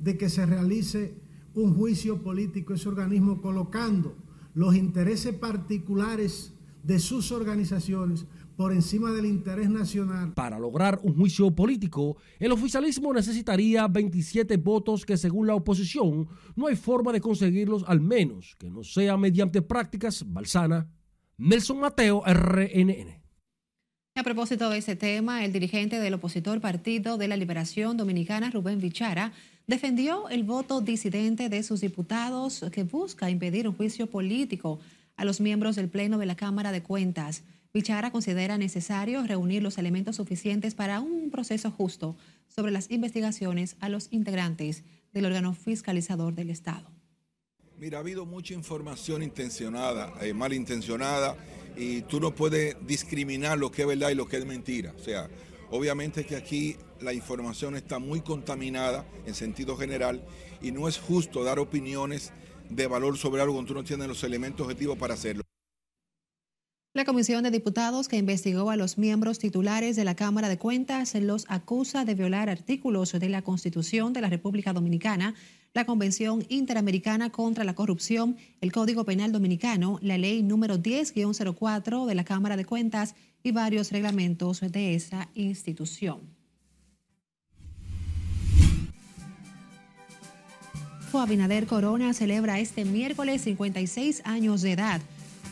de 0.00 0.16
que 0.16 0.28
se 0.28 0.46
realice 0.46 1.14
un 1.54 1.74
juicio 1.74 2.22
político 2.22 2.74
ese 2.74 2.88
organismo 2.88 3.40
colocando 3.40 4.16
los 4.54 4.74
intereses 4.74 5.34
particulares 5.34 6.52
de 6.82 6.98
sus 6.98 7.32
organizaciones 7.32 8.26
por 8.56 8.72
encima 8.72 9.10
del 9.12 9.26
interés 9.26 9.68
nacional. 9.68 10.32
Para 10.32 10.58
lograr 10.58 10.98
un 11.02 11.14
juicio 11.14 11.50
político, 11.50 12.16
el 12.38 12.52
oficialismo 12.52 13.12
necesitaría 13.12 13.86
27 13.86 14.56
votos 14.56 15.04
que 15.04 15.16
según 15.16 15.46
la 15.46 15.54
oposición 15.54 16.28
no 16.54 16.66
hay 16.66 16.76
forma 16.76 17.12
de 17.12 17.20
conseguirlos 17.20 17.84
al 17.86 18.00
menos 18.00 18.56
que 18.58 18.70
no 18.70 18.82
sea 18.82 19.16
mediante 19.16 19.60
prácticas 19.60 20.24
balsana. 20.26 20.88
Nelson 21.36 21.80
Mateo, 21.80 22.22
RNN. 22.24 23.26
A 24.14 24.22
propósito 24.22 24.70
de 24.70 24.78
ese 24.78 24.96
tema, 24.96 25.44
el 25.44 25.52
dirigente 25.52 26.00
del 26.00 26.14
opositor 26.14 26.58
Partido 26.62 27.18
de 27.18 27.28
la 27.28 27.36
Liberación 27.36 27.98
Dominicana, 27.98 28.50
Rubén 28.50 28.80
Vichara, 28.80 29.34
defendió 29.66 30.28
el 30.28 30.44
voto 30.44 30.80
disidente 30.80 31.48
de 31.48 31.62
sus 31.62 31.80
diputados 31.80 32.64
que 32.72 32.84
busca 32.84 33.30
impedir 33.30 33.68
un 33.68 33.74
juicio 33.74 34.06
político 34.06 34.78
a 35.16 35.24
los 35.24 35.40
miembros 35.40 35.76
del 35.76 35.88
Pleno 35.88 36.18
de 36.18 36.26
la 36.26 36.36
Cámara 36.36 36.72
de 36.72 36.82
Cuentas. 36.82 37.42
Vichara 37.74 38.10
considera 38.10 38.58
necesario 38.58 39.22
reunir 39.26 39.62
los 39.62 39.78
elementos 39.78 40.16
suficientes 40.16 40.74
para 40.74 41.00
un 41.00 41.30
proceso 41.30 41.70
justo 41.70 42.16
sobre 42.48 42.72
las 42.72 42.90
investigaciones 42.90 43.76
a 43.80 43.88
los 43.88 44.08
integrantes 44.12 44.84
del 45.12 45.26
órgano 45.26 45.52
fiscalizador 45.52 46.34
del 46.34 46.50
Estado. 46.50 46.90
Mira, 47.78 47.98
ha 47.98 48.00
habido 48.00 48.24
mucha 48.24 48.54
información 48.54 49.22
intencionada, 49.22 50.12
eh, 50.22 50.32
malintencionada, 50.32 51.36
y 51.76 52.00
tú 52.02 52.20
no 52.20 52.34
puedes 52.34 52.74
discriminar 52.86 53.58
lo 53.58 53.70
que 53.70 53.82
es 53.82 53.88
verdad 53.88 54.08
y 54.10 54.14
lo 54.14 54.26
que 54.26 54.38
es 54.38 54.46
mentira. 54.46 54.94
O 54.96 55.02
sea, 55.02 55.28
obviamente 55.70 56.24
que 56.24 56.36
aquí 56.36 56.76
la 57.00 57.12
información 57.12 57.76
está 57.76 57.98
muy 57.98 58.20
contaminada 58.20 59.06
en 59.26 59.34
sentido 59.34 59.76
general 59.76 60.22
y 60.62 60.72
no 60.72 60.88
es 60.88 60.98
justo 60.98 61.44
dar 61.44 61.58
opiniones 61.58 62.32
de 62.70 62.86
valor 62.86 63.16
sobre 63.16 63.42
algo 63.42 63.54
cuando 63.54 63.68
tú 63.68 63.74
no 63.74 63.84
tienes 63.84 64.08
los 64.08 64.24
elementos 64.24 64.64
objetivos 64.64 64.98
para 64.98 65.14
hacerlo. 65.14 65.42
La 66.96 67.04
Comisión 67.04 67.44
de 67.44 67.50
Diputados 67.50 68.08
que 68.08 68.16
investigó 68.16 68.70
a 68.70 68.76
los 68.76 68.96
miembros 68.96 69.38
titulares 69.38 69.96
de 69.96 70.04
la 70.04 70.16
Cámara 70.16 70.48
de 70.48 70.56
Cuentas 70.56 71.14
los 71.14 71.44
acusa 71.48 72.06
de 72.06 72.14
violar 72.14 72.48
artículos 72.48 73.12
de 73.12 73.28
la 73.28 73.42
Constitución 73.42 74.14
de 74.14 74.22
la 74.22 74.30
República 74.30 74.72
Dominicana, 74.72 75.34
la 75.74 75.84
Convención 75.84 76.46
Interamericana 76.48 77.28
contra 77.28 77.64
la 77.64 77.74
Corrupción, 77.74 78.38
el 78.62 78.72
Código 78.72 79.04
Penal 79.04 79.30
Dominicano, 79.30 79.98
la 80.00 80.16
Ley 80.16 80.42
número 80.42 80.78
10-04 80.78 82.06
de 82.06 82.14
la 82.14 82.24
Cámara 82.24 82.56
de 82.56 82.64
Cuentas 82.64 83.14
y 83.46 83.52
varios 83.52 83.92
reglamentos 83.92 84.60
de 84.60 84.96
esa 84.96 85.28
institución. 85.34 86.18
Abinader 91.14 91.66
Corona 91.66 92.12
celebra 92.12 92.58
este 92.58 92.84
miércoles 92.84 93.40
56 93.42 94.22
años 94.24 94.62
de 94.62 94.72
edad 94.72 95.00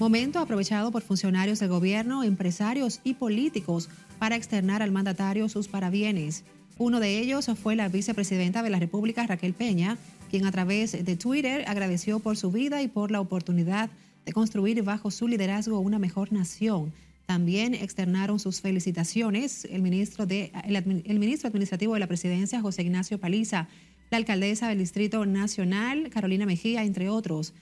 momento 0.01 0.41
aprovechado 0.41 0.91
por 0.91 1.03
funcionarios 1.03 1.61
de 1.61 1.69
gobierno, 1.69 2.25
empresarios 2.25 3.01
y 3.05 3.15
políticos 3.15 3.89
para 4.19 4.35
externar 4.35 4.83
al 4.83 4.91
mandatario 4.91 5.49
sus 5.49 5.69
parabienes. 5.69 6.43
Uno 6.79 6.99
de 6.99 7.21
ellos 7.21 7.49
fue 7.63 7.77
la 7.77 7.89
vicepresidenta 7.89 8.65
de 8.65 8.71
la 8.71 8.81
República, 8.81 9.27
Raquel 9.27 9.55
Peña, 9.55 9.97
quien 10.31 10.47
a 10.47 10.53
través 10.53 10.93
de 11.05 11.17
Twitter 11.17 11.65
agradeció 11.69 12.19
por 12.19 12.37
su 12.37 12.51
vida 12.51 12.83
y 12.83 12.89
por 12.89 13.13
la 13.13 13.21
oportunidad 13.21 13.89
de 14.27 14.33
construir 14.33 14.83
bajo 14.83 15.13
su 15.13 15.29
liderazgo 15.29 15.79
una 15.79 16.01
mejor 16.01 16.33
nación. 16.33 16.93
También 17.26 17.75
externaron 17.75 18.38
sus 18.38 18.61
felicitaciones 18.61 19.64
el 19.64 19.83
ministro, 19.83 20.26
de, 20.26 20.52
el 20.66 21.19
ministro 21.19 21.49
administrativo 21.49 21.95
de 21.95 22.00
la 22.00 22.07
presidencia, 22.07 22.61
José 22.61 22.83
Ignacio 22.83 23.19
Paliza, 23.19 23.69
la 24.11 24.19
alcaldesa 24.19 24.69
del 24.69 24.78
Distrito 24.78 25.25
Nacional, 25.25 26.11
Carolina 26.11 26.47
Mejía, 26.47 26.85
entre 26.85 27.09
otros 27.09 27.54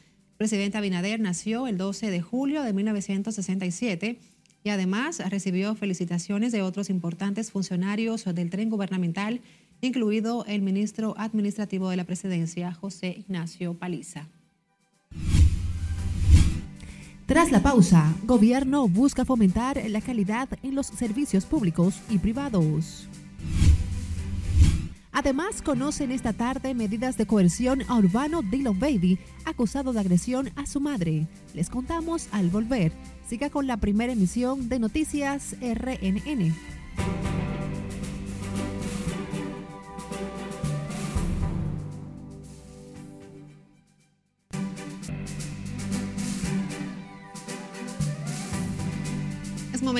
presidente 0.43 0.77
Abinader 0.77 1.21
nació 1.21 1.69
el 1.69 1.79
12 1.79 2.11
de 2.11 2.21
julio 2.21 2.65
de 2.65 2.73
1967 2.73 4.19
y 4.65 4.71
además 4.71 5.23
recibió 5.31 5.77
felicitaciones 5.77 6.51
de 6.51 6.63
otros 6.63 6.91
importantes 6.91 7.53
funcionarios 7.53 8.25
del 8.25 8.51
tren 8.51 8.69
gubernamental, 8.69 9.41
incluido 9.81 10.45
el 10.47 10.63
ministro 10.63 11.15
administrativo 11.17 11.91
de 11.91 11.97
la 11.97 12.03
presidencia, 12.03 12.75
José 12.75 13.15
Ignacio 13.19 13.75
Paliza. 13.75 14.29
Tras 17.27 17.53
la 17.53 17.63
pausa, 17.63 18.13
gobierno 18.25 18.89
busca 18.89 19.25
fomentar 19.25 19.81
la 19.89 20.01
calidad 20.01 20.49
en 20.63 20.75
los 20.75 20.89
servicios 20.89 21.45
públicos 21.45 22.01
y 22.11 22.19
privados. 22.19 23.09
Además, 25.13 25.63
conocen 25.63 26.11
esta 26.11 26.33
tarde 26.33 26.75
medidas 26.75 27.17
de 27.17 27.27
coerción 27.27 27.83
a 27.89 27.97
Urbano 27.97 28.43
Dillon 28.43 28.79
Baby, 28.79 29.19
acusado 29.45 29.93
de 29.93 30.01
agresión 30.01 30.51
a 30.57 30.67
su 30.67 30.81
madre. 30.81 31.29
Les 31.55 31.71
contamos 31.71 32.29
al 32.33 32.49
volver. 32.49 32.93
Siga 33.29 33.51
con 33.51 33.67
la 33.67 33.77
primera 33.77 34.13
emisión 34.13 34.69
de 34.69 34.79
Noticias 34.79 35.55
RNN. 35.61 36.55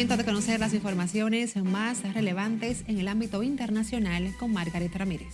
De 0.03 0.25
conocer 0.25 0.59
las 0.59 0.75
informaciones 0.75 1.55
más 1.57 2.03
relevantes 2.13 2.83
en 2.89 2.99
el 2.99 3.07
ámbito 3.07 3.45
internacional 3.45 4.35
con 4.37 4.53
Margaret 4.53 4.93
Ramírez. 4.93 5.33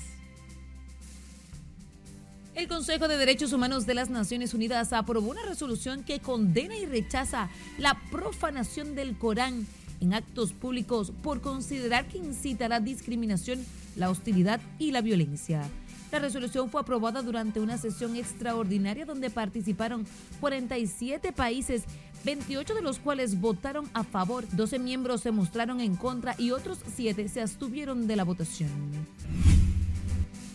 El 2.54 2.68
Consejo 2.68 3.08
de 3.08 3.16
Derechos 3.16 3.54
Humanos 3.54 3.86
de 3.86 3.94
las 3.94 4.10
Naciones 4.10 4.52
Unidas 4.52 4.92
aprobó 4.92 5.30
una 5.30 5.42
resolución 5.46 6.04
que 6.04 6.20
condena 6.20 6.76
y 6.76 6.84
rechaza 6.84 7.48
la 7.78 7.98
profanación 8.10 8.94
del 8.94 9.16
Corán 9.16 9.66
en 10.02 10.12
actos 10.12 10.52
públicos 10.52 11.12
por 11.22 11.40
considerar 11.40 12.06
que 12.06 12.18
incita 12.18 12.66
a 12.66 12.68
la 12.68 12.80
discriminación, 12.80 13.64
la 13.96 14.10
hostilidad 14.10 14.60
y 14.78 14.90
la 14.90 15.00
violencia. 15.00 15.62
La 16.10 16.18
resolución 16.18 16.70
fue 16.70 16.80
aprobada 16.80 17.22
durante 17.22 17.60
una 17.60 17.76
sesión 17.76 18.16
extraordinaria 18.16 19.04
donde 19.04 19.28
participaron 19.28 20.06
47 20.40 21.32
países 21.32 21.84
28 22.24 22.74
de 22.74 22.82
los 22.82 22.98
cuales 22.98 23.40
votaron 23.40 23.88
a 23.92 24.04
favor, 24.04 24.44
12 24.50 24.78
miembros 24.78 25.20
se 25.20 25.30
mostraron 25.30 25.80
en 25.80 25.96
contra 25.96 26.34
y 26.38 26.50
otros 26.50 26.78
7 26.96 27.28
se 27.28 27.40
abstuvieron 27.42 28.06
de 28.06 28.16
la 28.16 28.24
votación. 28.24 28.70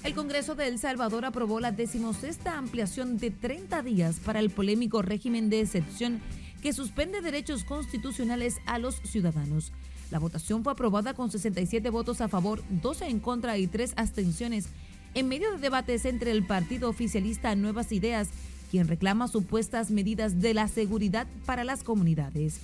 El 0.03 0.13
Congreso 0.15 0.55
de 0.55 0.67
El 0.67 0.79
Salvador 0.79 1.23
aprobó 1.23 1.61
la 1.61 1.71
decimosexta 1.71 2.57
ampliación 2.57 3.17
de 3.17 3.31
30 3.31 3.83
días 3.83 4.19
para 4.19 4.39
el 4.39 4.49
polémico 4.49 5.01
régimen 5.01 5.49
de 5.49 5.61
excepción 5.61 6.19
que 6.61 6.73
suspende 6.73 7.21
derechos 7.21 7.63
constitucionales 7.63 8.57
a 8.65 8.79
los 8.79 8.95
ciudadanos. 8.95 9.71
La 10.11 10.19
votación 10.19 10.63
fue 10.63 10.73
aprobada 10.73 11.13
con 11.13 11.31
67 11.31 11.89
votos 11.89 12.21
a 12.21 12.27
favor, 12.27 12.61
12 12.69 13.07
en 13.07 13.19
contra 13.19 13.57
y 13.57 13.67
3 13.67 13.93
abstenciones, 13.95 14.69
en 15.13 15.27
medio 15.27 15.51
de 15.51 15.57
debates 15.57 16.05
entre 16.05 16.31
el 16.31 16.45
partido 16.45 16.89
oficialista 16.89 17.55
Nuevas 17.55 17.91
Ideas 17.91 18.29
quien 18.73 18.87
reclama 18.87 19.27
supuestas 19.27 19.91
medidas 19.91 20.41
de 20.41 20.55
la 20.55 20.67
seguridad 20.67 21.27
para 21.45 21.63
las 21.63 21.83
comunidades. 21.83 22.59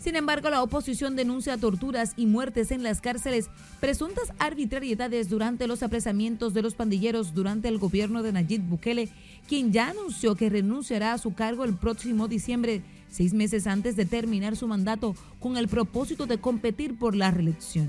Sin 0.00 0.16
embargo, 0.16 0.50
la 0.50 0.64
oposición 0.64 1.14
denuncia 1.14 1.56
torturas 1.56 2.14
y 2.16 2.26
muertes 2.26 2.72
en 2.72 2.82
las 2.82 3.00
cárceles, 3.00 3.48
presuntas 3.78 4.32
arbitrariedades 4.40 5.28
durante 5.28 5.68
los 5.68 5.84
apresamientos 5.84 6.54
de 6.54 6.62
los 6.62 6.74
pandilleros 6.74 7.34
durante 7.34 7.68
el 7.68 7.78
gobierno 7.78 8.24
de 8.24 8.32
Nayib 8.32 8.62
Bukele, 8.62 9.10
quien 9.48 9.72
ya 9.72 9.90
anunció 9.90 10.34
que 10.34 10.48
renunciará 10.48 11.12
a 11.12 11.18
su 11.18 11.34
cargo 11.34 11.62
el 11.62 11.76
próximo 11.76 12.26
diciembre, 12.26 12.82
seis 13.08 13.32
meses 13.32 13.68
antes 13.68 13.94
de 13.94 14.06
terminar 14.06 14.56
su 14.56 14.66
mandato, 14.66 15.14
con 15.38 15.56
el 15.56 15.68
propósito 15.68 16.26
de 16.26 16.38
competir 16.38 16.98
por 16.98 17.14
la 17.14 17.30
reelección. 17.30 17.86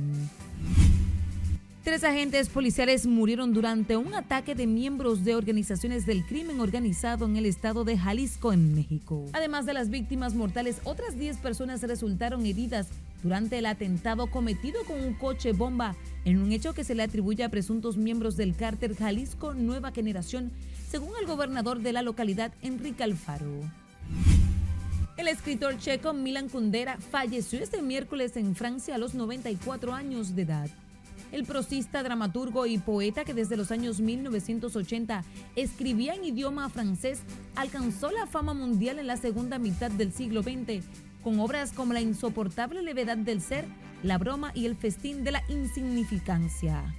Tres 1.89 2.03
agentes 2.03 2.49
policiales 2.49 3.07
murieron 3.07 3.51
durante 3.51 3.97
un 3.97 4.13
ataque 4.13 4.53
de 4.53 4.67
miembros 4.67 5.25
de 5.25 5.33
organizaciones 5.33 6.05
del 6.05 6.23
crimen 6.23 6.59
organizado 6.59 7.25
en 7.25 7.35
el 7.35 7.47
estado 7.47 7.83
de 7.83 7.97
Jalisco, 7.97 8.53
en 8.53 8.75
México. 8.75 9.25
Además 9.33 9.65
de 9.65 9.73
las 9.73 9.89
víctimas 9.89 10.35
mortales, 10.35 10.81
otras 10.83 11.17
10 11.17 11.37
personas 11.37 11.81
resultaron 11.81 12.45
heridas 12.45 12.89
durante 13.23 13.57
el 13.57 13.65
atentado 13.65 14.27
cometido 14.27 14.83
con 14.85 15.03
un 15.03 15.15
coche 15.15 15.51
bomba 15.51 15.95
en 16.25 16.37
un 16.37 16.51
hecho 16.51 16.75
que 16.75 16.83
se 16.83 16.93
le 16.93 17.01
atribuye 17.01 17.43
a 17.43 17.49
presuntos 17.49 17.97
miembros 17.97 18.37
del 18.37 18.55
cárter 18.55 18.95
Jalisco 18.95 19.55
Nueva 19.55 19.91
Generación, 19.91 20.51
según 20.91 21.13
el 21.19 21.25
gobernador 21.25 21.79
de 21.79 21.91
la 21.91 22.03
localidad, 22.03 22.53
Enrique 22.61 23.03
Alfaro. 23.03 23.63
El 25.17 25.27
escritor 25.27 25.79
checo 25.79 26.13
Milan 26.13 26.49
Kundera 26.49 26.97
falleció 26.97 27.59
este 27.59 27.81
miércoles 27.81 28.37
en 28.37 28.55
Francia 28.55 28.93
a 28.93 28.99
los 28.99 29.15
94 29.15 29.91
años 29.91 30.35
de 30.35 30.43
edad. 30.43 30.69
El 31.31 31.45
prosista, 31.45 32.01
dramaturgo 32.01 32.65
y 32.65 32.79
poeta 32.79 33.23
que 33.23 33.35
desde 33.35 33.55
los 33.55 33.71
años 33.71 33.99
1980 33.99 35.23
escribía 35.55 36.15
en 36.15 36.25
idioma 36.25 36.69
francés, 36.69 37.21
alcanzó 37.55 38.09
la 38.11 38.25
fama 38.25 38.53
mundial 38.55 38.97
en 38.97 39.07
la 39.07 39.17
segunda 39.17 39.59
mitad 39.59 39.91
del 39.91 40.11
siglo 40.11 40.41
XX, 40.41 40.83
con 41.23 41.39
obras 41.39 41.71
como 41.71 41.93
La 41.93 42.01
insoportable 42.01 42.81
levedad 42.81 43.17
del 43.17 43.41
ser, 43.41 43.65
La 44.01 44.17
broma 44.17 44.51
y 44.55 44.65
El 44.65 44.75
festín 44.75 45.23
de 45.23 45.31
la 45.31 45.43
insignificancia. 45.49 46.95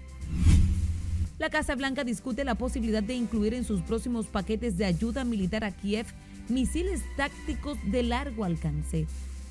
La 1.39 1.51
Casa 1.51 1.75
Blanca 1.75 2.05
discute 2.05 2.45
la 2.45 2.55
posibilidad 2.55 3.03
de 3.03 3.15
incluir 3.15 3.55
en 3.55 3.65
sus 3.65 3.81
próximos 3.81 4.27
paquetes 4.27 4.77
de 4.77 4.85
ayuda 4.85 5.25
militar 5.25 5.65
a 5.65 5.73
Kiev 5.73 6.07
misiles 6.49 7.01
tácticos 7.17 7.79
de 7.91 8.03
largo 8.03 8.45
alcance 8.45 9.07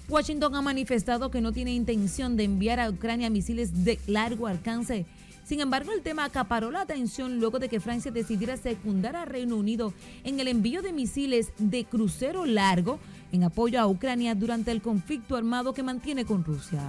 Washington 0.10 0.56
ha 0.56 0.62
manifestado 0.64 1.30
que 1.30 1.40
no 1.40 1.52
tiene 1.52 1.72
intención 1.72 2.36
de 2.36 2.44
enviar 2.44 2.80
a 2.80 2.90
Ucrania 2.90 3.30
misiles 3.30 3.86
de 3.86 4.00
largo 4.08 4.48
alcance. 4.48 5.06
Sin 5.44 5.62
embargo, 5.62 5.92
el 5.92 6.02
tema 6.02 6.26
acaparó 6.26 6.72
la 6.72 6.82
atención 6.82 7.40
luego 7.40 7.60
de 7.60 7.70
que 7.70 7.80
Francia 7.80 8.12
decidiera 8.12 8.58
secundar 8.58 9.16
a 9.16 9.26
Reino 9.26 9.56
Unido 9.56 9.94
en 10.24 10.40
el 10.40 10.48
envío 10.48 10.82
de 10.82 10.94
misiles 10.94 11.52
de 11.60 11.86
crucero 11.86 12.46
largo 12.46 13.00
en 13.32 13.44
apoyo 13.44 13.80
a 13.80 13.88
Ucrania 13.88 14.34
durante 14.34 14.72
el 14.72 14.82
conflicto 14.82 15.36
armado 15.36 15.74
que 15.74 15.84
mantiene 15.84 16.26
con 16.26 16.44
Rusia. 16.44 16.82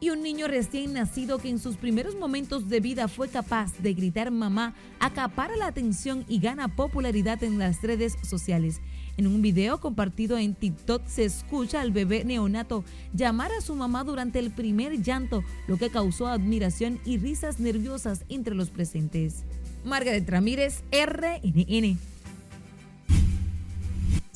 Y 0.00 0.10
un 0.10 0.22
niño 0.22 0.46
recién 0.46 0.92
nacido 0.92 1.38
que 1.38 1.48
en 1.48 1.58
sus 1.58 1.76
primeros 1.76 2.14
momentos 2.16 2.68
de 2.68 2.80
vida 2.80 3.08
fue 3.08 3.28
capaz 3.28 3.76
de 3.78 3.94
gritar 3.94 4.30
mamá 4.30 4.74
acapara 5.00 5.56
la 5.56 5.66
atención 5.66 6.24
y 6.28 6.38
gana 6.38 6.68
popularidad 6.68 7.42
en 7.42 7.58
las 7.58 7.82
redes 7.82 8.16
sociales. 8.22 8.80
En 9.16 9.26
un 9.26 9.42
video 9.42 9.80
compartido 9.80 10.38
en 10.38 10.54
TikTok 10.54 11.04
se 11.06 11.24
escucha 11.24 11.80
al 11.80 11.90
bebé 11.90 12.24
neonato 12.24 12.84
llamar 13.12 13.50
a 13.50 13.60
su 13.60 13.74
mamá 13.74 14.04
durante 14.04 14.38
el 14.38 14.52
primer 14.52 15.02
llanto, 15.02 15.42
lo 15.66 15.76
que 15.76 15.90
causó 15.90 16.28
admiración 16.28 17.00
y 17.04 17.18
risas 17.18 17.58
nerviosas 17.58 18.24
entre 18.28 18.54
los 18.54 18.70
presentes. 18.70 19.44
Margaret 19.84 20.28
Ramírez, 20.28 20.82
RNN. 20.92 21.98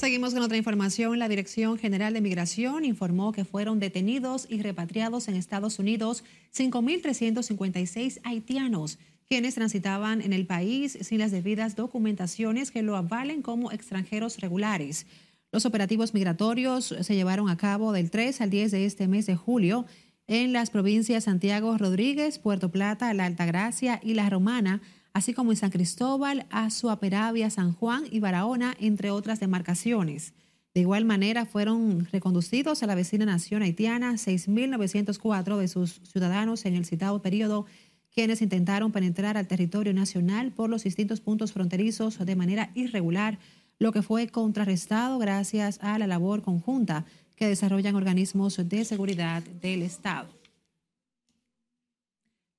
Seguimos 0.02 0.34
con 0.34 0.42
otra 0.42 0.56
información. 0.56 1.20
La 1.20 1.28
Dirección 1.28 1.78
General 1.78 2.12
de 2.12 2.20
Migración 2.20 2.84
informó 2.84 3.30
que 3.30 3.44
fueron 3.44 3.78
detenidos 3.78 4.48
y 4.48 4.60
repatriados 4.60 5.28
en 5.28 5.36
Estados 5.36 5.78
Unidos 5.78 6.24
5.356 6.52 8.18
haitianos, 8.24 8.98
quienes 9.28 9.54
transitaban 9.54 10.20
en 10.20 10.32
el 10.32 10.44
país 10.44 10.98
sin 11.02 11.20
las 11.20 11.30
debidas 11.30 11.76
documentaciones 11.76 12.72
que 12.72 12.82
lo 12.82 12.96
avalen 12.96 13.42
como 13.42 13.70
extranjeros 13.70 14.40
regulares. 14.40 15.06
Los 15.52 15.66
operativos 15.66 16.14
migratorios 16.14 16.96
se 17.00 17.14
llevaron 17.14 17.48
a 17.48 17.56
cabo 17.56 17.92
del 17.92 18.10
3 18.10 18.40
al 18.40 18.50
10 18.50 18.72
de 18.72 18.86
este 18.86 19.06
mes 19.06 19.26
de 19.26 19.36
julio 19.36 19.86
en 20.26 20.52
las 20.52 20.70
provincias 20.70 21.24
Santiago 21.24 21.78
Rodríguez, 21.78 22.40
Puerto 22.40 22.72
Plata, 22.72 23.14
La 23.14 23.26
Altagracia 23.26 24.00
y 24.02 24.14
La 24.14 24.28
Romana 24.28 24.82
así 25.12 25.34
como 25.34 25.52
en 25.52 25.56
San 25.56 25.70
Cristóbal, 25.70 26.46
Azuaperavia, 26.50 27.50
San 27.50 27.72
Juan 27.72 28.04
y 28.10 28.20
Barahona, 28.20 28.74
entre 28.80 29.10
otras 29.10 29.40
demarcaciones. 29.40 30.32
De 30.74 30.80
igual 30.80 31.04
manera, 31.04 31.44
fueron 31.44 32.06
reconducidos 32.10 32.82
a 32.82 32.86
la 32.86 32.94
vecina 32.94 33.26
nación 33.26 33.62
haitiana 33.62 34.14
6.904 34.14 35.58
de 35.58 35.68
sus 35.68 36.00
ciudadanos 36.04 36.64
en 36.64 36.74
el 36.74 36.86
citado 36.86 37.20
periodo, 37.20 37.66
quienes 38.14 38.40
intentaron 38.40 38.90
penetrar 38.90 39.36
al 39.36 39.46
territorio 39.46 39.92
nacional 39.92 40.50
por 40.52 40.70
los 40.70 40.84
distintos 40.84 41.20
puntos 41.20 41.52
fronterizos 41.52 42.18
de 42.18 42.36
manera 42.36 42.70
irregular, 42.74 43.38
lo 43.78 43.92
que 43.92 44.02
fue 44.02 44.28
contrarrestado 44.28 45.18
gracias 45.18 45.78
a 45.82 45.98
la 45.98 46.06
labor 46.06 46.42
conjunta 46.42 47.04
que 47.36 47.48
desarrollan 47.48 47.96
organismos 47.96 48.56
de 48.68 48.84
seguridad 48.84 49.42
del 49.42 49.82
Estado 49.82 50.41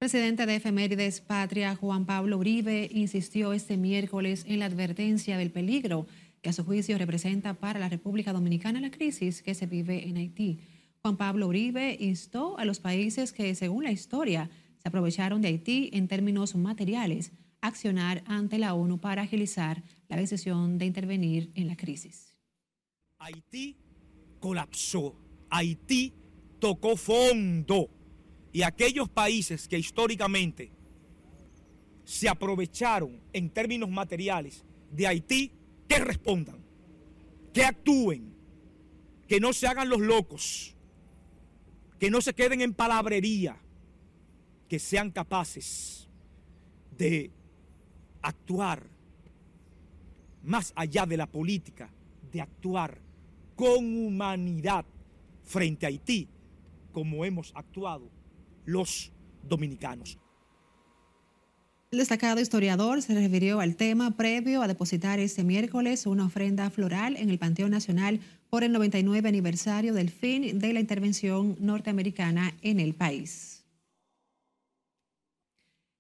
presidente 0.04 0.46
de 0.46 0.58
Efemérides 0.58 1.22
Patria, 1.22 1.78
Juan 1.78 2.06
Pablo 2.06 2.38
Uribe, 2.38 2.90
insistió 2.92 3.54
este 3.54 3.78
miércoles 3.78 4.44
en 4.50 4.60
la 4.60 4.66
advertencia 4.66 5.38
del 5.38 5.50
peligro 5.50 6.08
que 6.42 6.50
a 6.50 6.52
su 6.52 6.66
juicio 6.66 6.98
representa 6.98 7.54
para 7.54 7.80
la 7.80 7.88
República 7.88 8.34
Dominicana 8.34 8.82
la 8.82 8.92
crisis 8.92 9.42
que 9.42 9.56
se 9.56 9.66
vive 9.66 10.06
en 10.10 10.18
Haití. 10.18 10.60
Juan 11.02 11.16
Pablo 11.16 11.48
Uribe 11.48 11.96
instó 12.02 12.58
a 12.60 12.66
los 12.66 12.82
países 12.82 13.32
que, 13.32 13.56
según 13.56 13.86
la 13.86 13.94
historia, 13.94 14.50
se 14.76 14.90
aprovecharon 14.90 15.42
de 15.42 15.48
Haití 15.48 15.90
en 15.94 16.10
términos 16.10 16.54
materiales, 16.54 17.32
a 17.62 17.68
accionar 17.68 18.26
ante 18.28 18.58
la 18.58 18.74
ONU 18.74 19.00
para 19.00 19.22
agilizar 19.22 19.84
la 20.10 20.18
decisión 20.18 20.80
de 20.80 20.86
intervenir 20.86 21.50
en 21.56 21.68
la 21.68 21.78
crisis. 21.78 22.36
Haití 23.20 23.78
colapsó, 24.42 25.16
Haití 25.50 26.14
tocó 26.60 26.98
fondo 26.98 27.90
y 28.54 28.62
aquellos 28.62 29.10
países 29.10 29.68
que 29.68 29.80
históricamente 29.80 30.72
se 32.06 32.30
aprovecharon 32.30 33.20
en 33.34 33.50
términos 33.50 33.90
materiales 33.90 34.64
de 34.92 35.08
Haití, 35.08 35.52
que 35.88 35.98
respondan, 35.98 36.64
que 37.52 37.66
actúen, 37.66 38.36
que 39.28 39.40
no 39.40 39.54
se 39.54 39.66
hagan 39.66 39.90
los 39.90 40.02
locos, 40.02 40.76
que 42.00 42.12
no 42.12 42.22
se 42.22 42.36
queden 42.36 42.62
en 42.62 42.76
palabrería, 42.76 43.58
que 44.70 44.78
sean 44.78 45.10
capaces 45.10 46.08
de 46.96 47.32
actuar 48.22 48.84
más 50.44 50.74
allá 50.76 51.08
de 51.08 51.18
la 51.18 51.26
política, 51.26 51.90
de 52.32 52.42
actuar 52.42 53.00
con 53.56 53.84
humanidad 54.06 54.86
frente 55.44 55.88
a 55.88 55.90
Haití, 55.90 56.28
como 56.92 57.26
hemos 57.26 57.52
actuado 57.56 58.23
los 58.66 59.12
dominicanos. 59.44 60.18
El 61.92 62.00
destacado 62.00 62.42
historiador 62.42 63.04
se 63.04 63.14
refirió 63.14 63.60
al 63.60 63.76
tema 63.76 64.18
previo 64.18 64.64
a 64.64 64.68
depositar 64.68 65.20
este 65.20 65.44
miércoles 65.44 66.08
una 66.08 66.26
ofrenda 66.26 66.72
floral 66.72 67.16
en 67.18 67.30
el 67.30 67.38
Panteón 67.38 67.70
Nacional 67.70 68.20
por 68.50 68.64
el 68.64 68.72
99 68.72 69.30
aniversario 69.30 69.94
del 69.94 70.10
fin 70.10 70.58
de 70.58 70.74
la 70.74 70.80
intervención 70.80 71.56
norteamericana 71.60 72.56
en 72.64 72.80
el 72.80 72.96
país. 72.96 73.64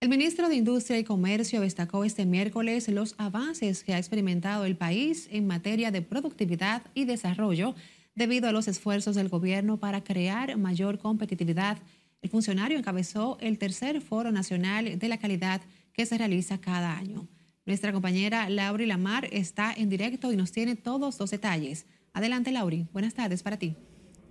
El 0.01 0.09
ministro 0.09 0.49
de 0.49 0.55
Industria 0.55 0.97
y 0.99 1.03
Comercio 1.03 1.61
destacó 1.61 2.03
este 2.03 2.25
miércoles 2.25 2.89
los 2.89 3.15
avances 3.17 3.83
que 3.83 3.93
ha 3.93 3.97
experimentado 3.97 4.65
el 4.65 4.75
país 4.75 5.29
en 5.31 5.47
materia 5.47 5.91
de 5.91 6.01
productividad 6.01 6.81
y 6.93 7.05
desarrollo 7.05 7.75
debido 8.15 8.49
a 8.49 8.51
los 8.51 8.67
esfuerzos 8.67 9.15
del 9.15 9.29
gobierno 9.29 9.77
para 9.77 10.03
crear 10.03 10.57
mayor 10.57 10.97
competitividad 10.97 11.77
el 12.23 12.29
funcionario 12.29 12.77
encabezó 12.77 13.37
el 13.41 13.57
tercer 13.57 13.99
Foro 14.01 14.31
Nacional 14.31 14.97
de 14.97 15.07
la 15.09 15.17
Calidad 15.17 15.61
que 15.91 16.05
se 16.05 16.17
realiza 16.17 16.59
cada 16.59 16.97
año. 16.97 17.27
Nuestra 17.65 17.91
compañera 17.91 18.49
Lauri 18.49 18.85
Lamar 18.85 19.27
está 19.31 19.73
en 19.73 19.89
directo 19.89 20.31
y 20.31 20.37
nos 20.37 20.53
tiene 20.53 20.77
todos 20.77 21.19
los 21.19 21.29
detalles. 21.29 21.85
Adelante, 22.13 22.53
Lauri. 22.53 22.87
Buenas 22.93 23.13
tardes 23.13 23.43
para 23.43 23.57
ti. 23.57 23.75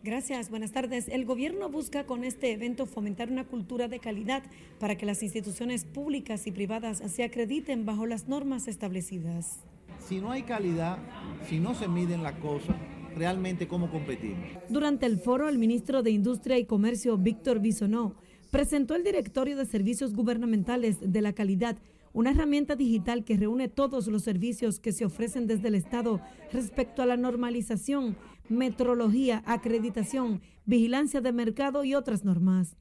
Gracias, 0.03 0.49
buenas 0.49 0.73
tardes. 0.73 1.07
El 1.09 1.27
gobierno 1.27 1.69
busca 1.69 2.07
con 2.07 2.25
este 2.25 2.53
evento 2.53 2.87
fomentar 2.87 3.31
una 3.31 3.45
cultura 3.45 3.89
de 3.89 4.01
calidad 4.01 4.43
para 4.81 4.97
que 4.97 5.05
las 5.05 5.23
instituciones 5.23 5.85
públicas 5.85 6.47
y 6.47 6.51
privadas 6.51 7.03
se 7.07 7.25
acrediten 7.25 7.85
bajo 7.85 8.07
las 8.07 8.27
normas 8.27 8.69
establecidas. 8.69 9.61
Si 10.09 10.19
no 10.19 10.33
hay 10.33 10.43
calidad, 10.45 10.99
si 11.47 11.61
no 11.61 11.75
se 11.75 11.89
miden 11.89 12.23
las 12.23 12.35
cosas, 12.35 12.77
realmente 13.15 13.69
cómo 13.69 13.91
competimos. 13.91 14.47
Durante 14.69 15.07
el 15.07 15.19
foro, 15.19 15.49
el 15.49 15.59
ministro 15.59 16.03
de 16.03 16.11
Industria 16.11 16.59
y 16.59 16.65
Comercio, 16.65 17.17
Víctor 17.19 17.61
Bisonó, 17.61 18.15
presentó 18.51 18.95
el 18.95 19.05
Directorio 19.05 19.57
de 19.57 19.67
Servicios 19.67 20.15
Gubernamentales 20.15 20.99
de 21.01 21.23
la 21.23 21.33
Calidad, 21.33 21.79
una 22.13 22.31
herramienta 22.31 22.77
digital 22.77 23.25
que 23.25 23.37
reúne 23.37 23.69
todos 23.69 24.07
los 24.09 24.23
servicios 24.23 24.79
que 24.79 24.93
se 24.93 25.07
ofrecen 25.07 25.47
desde 25.47 25.69
el 25.69 25.75
Estado 25.75 26.21
respecto 26.53 27.01
a 27.03 27.07
la 27.07 27.17
normalización, 27.17 28.17
metrología, 28.51 29.43
acreditación, 29.47 30.43
vigilancia 30.67 31.21
de 31.21 31.33
mercado 31.33 31.85
y 31.85 31.95
otras 31.95 32.25
normas. 32.25 32.77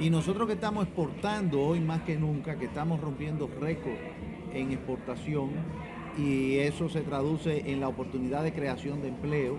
Y 0.00 0.10
nosotros 0.10 0.48
que 0.48 0.54
estamos 0.54 0.86
exportando 0.86 1.60
hoy 1.60 1.80
más 1.80 2.02
que 2.02 2.18
nunca, 2.18 2.58
que 2.58 2.66
estamos 2.66 3.00
rompiendo 3.00 3.48
récord 3.60 3.94
en 4.52 4.72
exportación, 4.72 5.50
y 6.18 6.56
eso 6.58 6.88
se 6.88 7.00
traduce 7.00 7.70
en 7.70 7.80
la 7.80 7.88
oportunidad 7.88 8.42
de 8.42 8.52
creación 8.52 9.02
de 9.02 9.08
empleo 9.08 9.58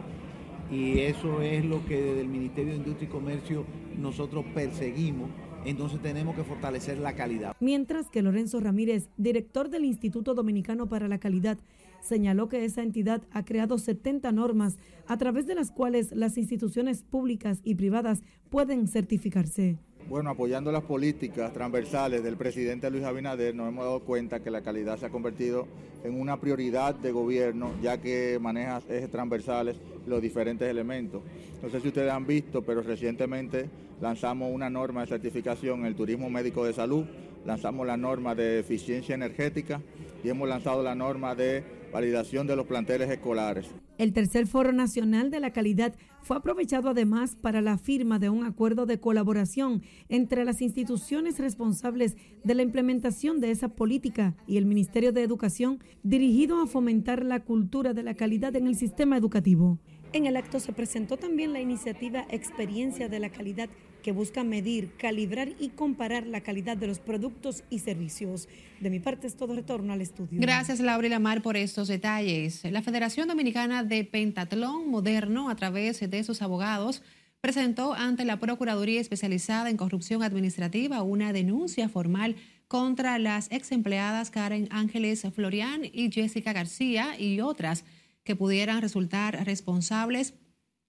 y 0.71 0.99
eso 0.99 1.41
es 1.41 1.63
lo 1.63 1.85
que 1.85 2.01
desde 2.01 2.21
el 2.21 2.27
Ministerio 2.27 2.71
de 2.73 2.77
Industria 2.77 3.07
y 3.07 3.11
Comercio 3.11 3.65
nosotros 3.97 4.45
perseguimos. 4.53 5.29
Entonces 5.65 5.99
tenemos 6.01 6.35
que 6.35 6.43
fortalecer 6.43 6.99
la 6.99 7.15
calidad. 7.15 7.55
Mientras 7.59 8.09
que 8.09 8.21
Lorenzo 8.21 8.59
Ramírez, 8.59 9.09
director 9.17 9.69
del 9.69 9.85
Instituto 9.85 10.35
Dominicano 10.35 10.87
para 10.87 11.07
la 11.07 11.19
Calidad, 11.19 11.57
señaló 12.01 12.49
que 12.49 12.65
esa 12.65 12.83
entidad 12.83 13.23
ha 13.31 13.45
creado 13.45 13.79
70 13.79 14.31
normas 14.31 14.77
a 15.07 15.17
través 15.17 15.47
de 15.47 15.55
las 15.55 15.71
cuales 15.71 16.11
las 16.11 16.37
instituciones 16.37 17.01
públicas 17.01 17.61
y 17.63 17.75
privadas 17.75 18.21
pueden 18.49 18.87
certificarse. 18.87 19.79
Bueno, 20.07 20.29
apoyando 20.29 20.71
las 20.71 20.83
políticas 20.83 21.51
transversales 21.51 22.23
del 22.23 22.37
presidente 22.37 22.91
Luis 22.91 23.03
Abinader, 23.03 23.55
nos 23.55 23.67
hemos 23.67 23.85
dado 23.85 23.99
cuenta 24.01 24.39
que 24.39 24.51
la 24.51 24.61
calidad 24.61 24.99
se 24.99 25.07
ha 25.07 25.09
convertido 25.09 25.67
en 26.03 26.21
una 26.21 26.39
prioridad 26.39 26.93
de 26.93 27.11
gobierno, 27.11 27.71
ya 27.81 27.99
que 27.99 28.37
maneja 28.39 28.83
ejes 28.87 29.09
transversales 29.09 29.77
los 30.05 30.21
diferentes 30.21 30.69
elementos. 30.69 31.23
No 31.63 31.69
sé 31.69 31.81
si 31.81 31.87
ustedes 31.87 32.11
han 32.11 32.27
visto, 32.27 32.61
pero 32.61 32.83
recientemente 32.83 33.67
lanzamos 33.99 34.53
una 34.53 34.69
norma 34.69 35.01
de 35.01 35.07
certificación 35.07 35.79
en 35.79 35.85
el 35.87 35.95
turismo 35.95 36.29
médico 36.29 36.63
de 36.63 36.73
salud, 36.73 37.05
lanzamos 37.43 37.87
la 37.87 37.97
norma 37.97 38.35
de 38.35 38.59
eficiencia 38.59 39.15
energética 39.15 39.81
y 40.23 40.29
hemos 40.29 40.47
lanzado 40.47 40.83
la 40.83 40.93
norma 40.93 41.33
de 41.33 41.63
validación 41.91 42.45
de 42.45 42.55
los 42.55 42.67
planteles 42.67 43.09
escolares. 43.09 43.65
El 43.97 44.13
tercer 44.13 44.45
Foro 44.45 44.71
Nacional 44.71 45.31
de 45.31 45.39
la 45.39 45.51
Calidad 45.51 45.95
fue 46.25 46.37
aprovechado 46.37 46.89
además 46.89 47.35
para 47.35 47.61
la 47.61 47.77
firma 47.77 48.17
de 48.17 48.31
un 48.31 48.45
acuerdo 48.45 48.87
de 48.87 48.99
colaboración 48.99 49.83
entre 50.09 50.43
las 50.43 50.59
instituciones 50.59 51.37
responsables 51.37 52.17
de 52.43 52.55
la 52.55 52.63
implementación 52.63 53.39
de 53.39 53.51
esa 53.51 53.69
política 53.69 54.35
y 54.47 54.57
el 54.57 54.65
Ministerio 54.65 55.11
de 55.11 55.21
Educación 55.21 55.83
dirigido 56.01 56.59
a 56.59 56.65
fomentar 56.65 57.23
la 57.23 57.41
cultura 57.41 57.93
de 57.93 58.01
la 58.01 58.15
calidad 58.15 58.55
en 58.55 58.65
el 58.65 58.75
sistema 58.75 59.17
educativo. 59.17 59.77
En 60.13 60.25
el 60.25 60.35
acto 60.35 60.59
se 60.59 60.73
presentó 60.73 61.17
también 61.17 61.53
la 61.53 61.61
iniciativa 61.61 62.25
Experiencia 62.29 63.07
de 63.07 63.19
la 63.19 63.29
Calidad 63.29 63.69
que 64.05 64.11
busca 64.11 64.43
medir, 64.43 64.91
calibrar 64.99 65.49
y 65.59 65.69
comparar 65.69 66.27
la 66.27 66.41
calidad 66.41 66.77
de 66.77 66.85
los 66.85 66.99
productos 66.99 67.63
y 67.71 67.79
servicios. 67.79 68.47
De 68.79 68.91
mi 68.91 68.99
parte 68.99 69.25
es 69.25 69.35
todo 69.35 69.55
retorno 69.55 69.93
al 69.93 70.01
estudio. 70.01 70.39
Gracias 70.39 70.79
Laura 70.79 71.07
y 71.07 71.09
Lamar 71.09 71.41
por 71.41 71.57
estos 71.57 71.87
detalles. 71.87 72.63
La 72.65 72.83
Federación 72.83 73.27
Dominicana 73.27 73.83
de 73.83 74.03
Pentatlón 74.03 74.91
Moderno, 74.91 75.49
a 75.49 75.55
través 75.55 76.07
de 76.07 76.23
sus 76.23 76.43
abogados, 76.43 77.01
presentó 77.41 77.95
ante 77.95 78.25
la 78.25 78.37
Procuraduría 78.37 79.01
Especializada 79.01 79.71
en 79.71 79.77
Corrupción 79.77 80.21
Administrativa 80.21 81.01
una 81.01 81.33
denuncia 81.33 81.89
formal 81.89 82.35
contra 82.67 83.17
las 83.17 83.51
ex 83.51 83.71
empleadas 83.71 84.29
Karen 84.29 84.67
Ángeles 84.69 85.25
Florian 85.33 85.81
y 85.83 86.11
Jessica 86.11 86.53
García 86.53 87.19
y 87.19 87.41
otras 87.41 87.85
que 88.23 88.35
pudieran 88.35 88.83
resultar 88.83 89.43
responsables 89.47 90.35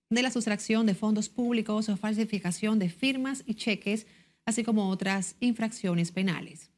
de 0.08 0.22
la 0.22 0.30
sustracción 0.30 0.86
de 0.86 0.94
fondos 0.94 1.28
públicos 1.28 1.88
o 1.88 1.96
falsificación 1.96 2.78
de 2.78 2.88
firmas 2.88 3.42
y 3.46 3.54
cheques, 3.54 4.06
así 4.44 4.62
como 4.62 4.88
otras 4.88 5.36
infracciones 5.40 6.12
penales. 6.12 6.70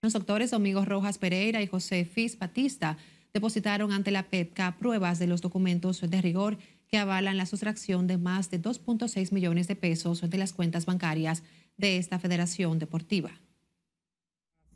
Los 0.00 0.12
doctores 0.12 0.52
Domingos 0.52 0.86
Rojas 0.86 1.18
Pereira 1.18 1.60
y 1.60 1.66
José 1.66 2.04
Fis 2.04 2.38
Batista 2.38 2.96
depositaron 3.34 3.92
ante 3.92 4.12
la 4.12 4.24
PETCA 4.24 4.76
pruebas 4.78 5.18
de 5.18 5.26
los 5.26 5.40
documentos 5.40 6.00
de 6.00 6.22
rigor 6.22 6.58
que 6.86 6.98
avalan 6.98 7.36
la 7.36 7.46
sustracción 7.46 8.06
de 8.06 8.16
más 8.16 8.50
de 8.50 8.62
2.6 8.62 9.32
millones 9.32 9.68
de 9.68 9.76
pesos 9.76 10.28
de 10.28 10.38
las 10.38 10.52
cuentas 10.52 10.86
bancarias 10.86 11.42
de 11.76 11.98
esta 11.98 12.18
federación 12.18 12.78
deportiva. 12.78 13.32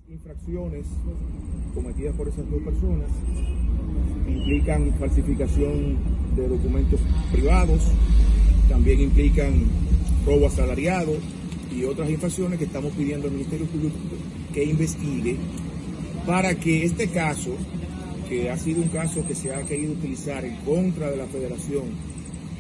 Infracciones 0.09 0.87
cometidas 1.73 2.15
por 2.17 2.29
esas 2.29 2.51
dos 2.51 2.63
personas 2.63 3.09
implican 4.27 4.93
falsificación 4.99 6.22
de 6.37 6.49
documentos 6.49 7.01
privados, 7.31 7.81
también 8.69 9.01
implican 9.01 9.65
robo 10.25 10.47
asalariado 10.47 11.13
y 11.75 11.85
otras 11.85 12.11
infracciones 12.11 12.59
que 12.59 12.65
estamos 12.65 12.93
pidiendo 12.93 13.27
al 13.29 13.35
Ministerio 13.35 13.67
Público 13.67 13.97
que 14.53 14.65
investigue 14.65 15.37
para 16.27 16.55
que 16.55 16.85
este 16.85 17.09
caso, 17.09 17.51
que 18.29 18.51
ha 18.51 18.57
sido 18.57 18.83
un 18.83 18.89
caso 18.89 19.27
que 19.27 19.35
se 19.35 19.53
ha 19.53 19.63
querido 19.63 19.93
utilizar 19.93 20.45
en 20.45 20.57
contra 20.57 21.11
de 21.11 21.17
la 21.17 21.27
federación 21.27 21.85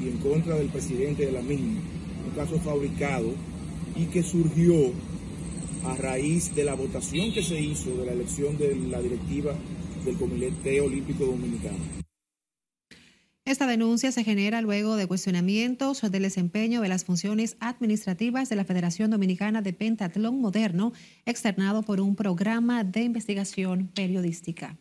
y 0.02 0.08
en 0.08 0.16
contra 0.18 0.56
del 0.56 0.68
presidente 0.68 1.26
de 1.26 1.32
la 1.32 1.42
misma, 1.42 1.80
un 2.26 2.34
caso 2.34 2.58
fabricado 2.58 3.28
y 3.96 4.06
que 4.06 4.22
surgió 4.22 4.74
a 5.84 5.96
raíz 5.96 6.54
de 6.54 6.64
la 6.64 6.74
votación 6.74 7.32
que 7.32 7.42
se 7.42 7.60
hizo 7.60 7.90
de 7.90 8.06
la 8.06 8.12
elección 8.12 8.56
de 8.56 8.74
la 8.90 9.00
directiva 9.00 9.52
del 10.04 10.16
Comité 10.16 10.80
Olímpico 10.80 11.24
Dominicano. 11.24 12.01
Esta 13.52 13.66
denuncia 13.66 14.10
se 14.12 14.24
genera 14.24 14.62
luego 14.62 14.96
de 14.96 15.06
cuestionamientos 15.06 16.00
del 16.00 16.22
desempeño 16.22 16.80
de 16.80 16.88
las 16.88 17.04
funciones 17.04 17.58
administrativas 17.60 18.48
de 18.48 18.56
la 18.56 18.64
Federación 18.64 19.10
Dominicana 19.10 19.60
de 19.60 19.74
Pentatlón 19.74 20.40
Moderno, 20.40 20.94
externado 21.26 21.82
por 21.82 22.00
un 22.00 22.16
programa 22.16 22.82
de 22.82 23.02
investigación 23.02 23.88
periodística. 23.88 24.78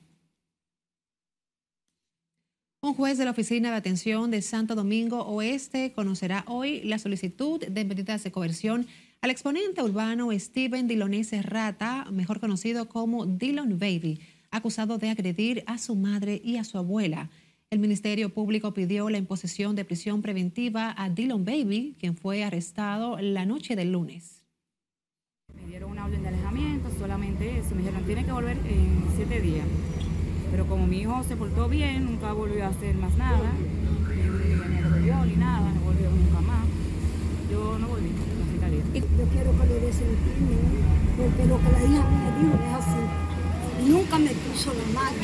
Un 2.81 2.93
juez 2.93 3.17
de 3.17 3.25
la 3.25 3.31
Oficina 3.31 3.71
de 3.71 3.75
Atención 3.75 4.31
de 4.31 4.41
Santo 4.41 4.73
Domingo 4.73 5.19
Oeste 5.25 5.91
conocerá 5.91 6.45
hoy 6.47 6.81
la 6.84 6.97
solicitud 6.97 7.60
de 7.60 7.84
medidas 7.84 8.23
de 8.23 8.31
coerción 8.31 8.88
al 9.19 9.31
exponente 9.31 9.84
urbano 9.84 10.29
Steven 10.31 10.88
Dilonese 10.88 11.41
Rata, 11.41 12.07
mejor 12.10 12.39
conocido 12.39 12.88
como 12.88 13.25
Dillon 13.25 13.77
Baby 13.77 14.21
acusado 14.51 14.97
de 14.97 15.10
agredir 15.10 15.63
a 15.65 15.77
su 15.77 15.95
madre 15.95 16.41
y 16.43 16.57
a 16.57 16.63
su 16.63 16.77
abuela. 16.77 17.29
El 17.71 17.79
Ministerio 17.79 18.34
Público 18.34 18.73
pidió 18.73 19.10
la 19.10 19.17
imposición 19.17 19.77
de 19.77 19.86
prisión 19.86 20.21
preventiva 20.21 20.93
a 20.97 21.10
Dylan 21.10 21.45
Baby, 21.45 21.95
quien 21.97 22.17
fue 22.17 22.43
arrestado 22.43 23.17
la 23.21 23.45
noche 23.45 23.77
del 23.77 23.93
lunes. 23.93 24.43
Me 25.55 25.65
dieron 25.67 25.91
una 25.91 26.03
orden 26.03 26.21
de 26.21 26.27
alejamiento, 26.27 26.89
solamente 26.99 27.60
eso. 27.60 27.73
Me 27.73 27.84
dijeron, 27.84 28.03
tiene 28.03 28.25
que 28.25 28.31
volver 28.34 28.57
en 28.67 29.05
siete 29.15 29.39
días. 29.39 29.65
Pero 30.51 30.67
como 30.67 30.86
mi 30.86 30.99
hijo 30.99 31.23
se 31.23 31.38
portó 31.38 31.69
bien, 31.69 32.03
nunca 32.03 32.34
volvió 32.34 32.65
a 32.65 32.67
hacer 32.67 32.93
más 32.95 33.15
nada. 33.15 33.53
Ni, 33.53 34.81
volvió 34.89 35.25
ni 35.25 35.38
nada, 35.38 35.71
no 35.71 35.79
volvió 35.79 36.10
nunca 36.10 36.41
más. 36.41 36.67
Yo 37.49 37.79
no 37.79 37.88
volví 37.88 38.10
a 38.10 38.39
la 38.39 38.51
fiscalía. 38.51 38.84
Yo 39.17 39.25
quiero 39.31 39.57
que 39.57 39.67
le 39.67 39.79
des 39.79 40.01
el 40.01 40.17
porque 41.15 41.45
lo 41.45 41.57
que 41.57 41.71
la 41.71 41.84
hija 41.86 42.10
me 42.10 42.43
dijo 42.43 42.53
es 42.65 42.73
así 42.73 43.31
nunca 43.88 44.17
me 44.17 44.32
puso 44.32 44.74
la 44.74 45.00
mano. 45.00 45.17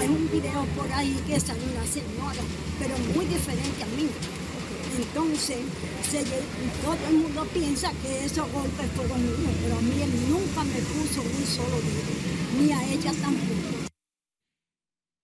Hay 0.00 0.08
un 0.08 0.30
video 0.30 0.64
por 0.76 0.90
ahí 0.92 1.16
que 1.26 1.38
salió 1.40 1.64
una 1.64 1.86
señora, 1.86 2.42
pero 2.78 2.96
muy 3.14 3.26
diferente 3.26 3.82
a 3.82 3.86
mí. 3.96 4.08
Entonces, 4.96 5.58
todo 6.82 6.96
el 7.08 7.16
mundo 7.16 7.46
piensa 7.54 7.90
que 8.02 8.24
esos 8.24 8.50
golpes 8.52 8.86
fueron 8.96 9.22
míos, 9.22 9.54
pero 9.62 9.76
a 9.76 9.80
mí 9.80 10.02
él 10.02 10.10
nunca 10.28 10.64
me 10.64 10.80
puso 10.80 11.22
un 11.22 11.46
solo 11.46 11.76
dedo, 11.76 12.60
ni 12.60 12.72
a 12.72 12.92
ella 12.92 13.12
tampoco. 13.20 13.80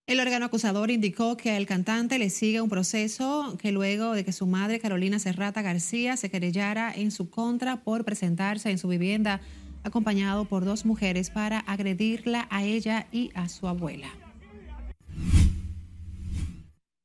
El 0.07 0.21
órgano 0.21 0.45
acusador 0.45 0.89
indicó 0.89 1.35
que 1.35 1.51
al 1.51 1.65
cantante 1.65 2.17
le 2.17 2.29
sigue 2.29 2.61
un 2.61 2.69
proceso 2.69 3.57
que 3.59 3.73
luego 3.73 4.13
de 4.13 4.23
que 4.23 4.31
su 4.31 4.47
madre 4.47 4.79
Carolina 4.79 5.19
Serrata 5.19 5.61
García 5.61 6.15
se 6.15 6.29
querellara 6.29 6.93
en 6.95 7.11
su 7.11 7.29
contra 7.29 7.83
por 7.83 8.05
presentarse 8.05 8.71
en 8.71 8.77
su 8.77 8.87
vivienda 8.87 9.41
acompañado 9.87 10.45
por 10.45 10.65
dos 10.65 10.85
mujeres 10.85 11.29
para 11.29 11.59
agredirla 11.59 12.47
a 12.49 12.63
ella 12.63 13.07
y 13.11 13.31
a 13.33 13.49
su 13.49 13.67
abuela. 13.67 14.09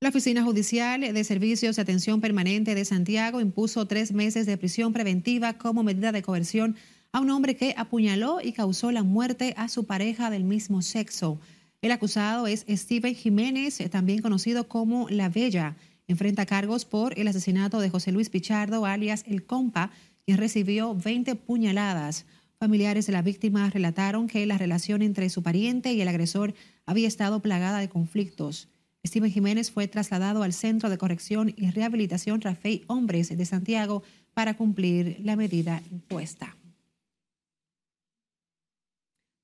La 0.01 0.09
Oficina 0.09 0.43
Judicial 0.43 1.01
de 1.01 1.25
Servicios 1.25 1.77
de 1.77 1.83
Atención 1.83 2.21
Permanente 2.21 2.75
de 2.75 2.85
Santiago 2.85 3.41
impuso 3.41 3.87
tres 3.87 4.13
meses 4.13 4.47
de 4.47 4.59
prisión 4.59 4.93
preventiva 4.93 5.53
como 5.53 5.85
medida 5.85 6.11
de 6.11 6.23
coerción 6.23 6.75
a 7.13 7.21
un 7.21 7.31
hombre 7.31 7.55
que 7.55 7.75
apuñaló 7.77 8.41
y 8.43 8.53
causó 8.53 8.91
la 8.91 9.05
muerte 9.05 9.55
a 9.57 9.69
su 9.69 9.85
pareja 9.85 10.29
del 10.29 10.43
mismo 10.43 10.83
sexo. 10.83 11.39
El 11.83 11.93
acusado 11.93 12.47
es 12.47 12.65
Steven 12.69 13.15
Jiménez, 13.15 13.79
también 13.91 14.23
conocido 14.23 14.67
como 14.67 15.09
La 15.09 15.29
Bella. 15.29 15.77
Enfrenta 16.09 16.47
cargos 16.47 16.85
por 16.85 17.19
el 17.19 17.29
asesinato 17.29 17.81
de 17.81 17.91
José 17.91 18.13
Luis 18.13 18.29
Pichardo, 18.29 18.87
alias 18.87 19.25
El 19.29 19.45
Compa, 19.45 19.93
quien 20.25 20.39
recibió 20.39 20.95
20 20.95 21.37
puñaladas. 21.37 22.25
Familiares 22.63 23.07
de 23.07 23.13
la 23.13 23.23
víctima 23.23 23.69
relataron 23.71 24.29
que 24.29 24.47
la 24.47 24.57
relación 24.57 25.03
entre 25.03 25.29
su 25.31 25.43
pariente 25.43 25.95
y 25.95 26.01
el 26.01 26.07
agresor 26.07 26.55
había 26.87 27.09
estado 27.09 27.41
plagada 27.41 27.81
de 27.81 27.89
conflictos. 27.89 28.69
Steven 29.05 29.33
Jiménez 29.33 29.73
fue 29.73 29.89
trasladado 29.89 30.45
al 30.45 30.53
Centro 30.53 30.89
de 30.89 30.97
Corrección 30.97 31.53
y 31.57 31.73
Rehabilitación 31.73 32.41
Rafael 32.41 32.85
Hombres 32.87 33.37
de 33.37 33.45
Santiago 33.47 34.05
para 34.33 34.57
cumplir 34.57 35.19
la 35.25 35.35
medida 35.35 35.83
impuesta. 35.91 36.57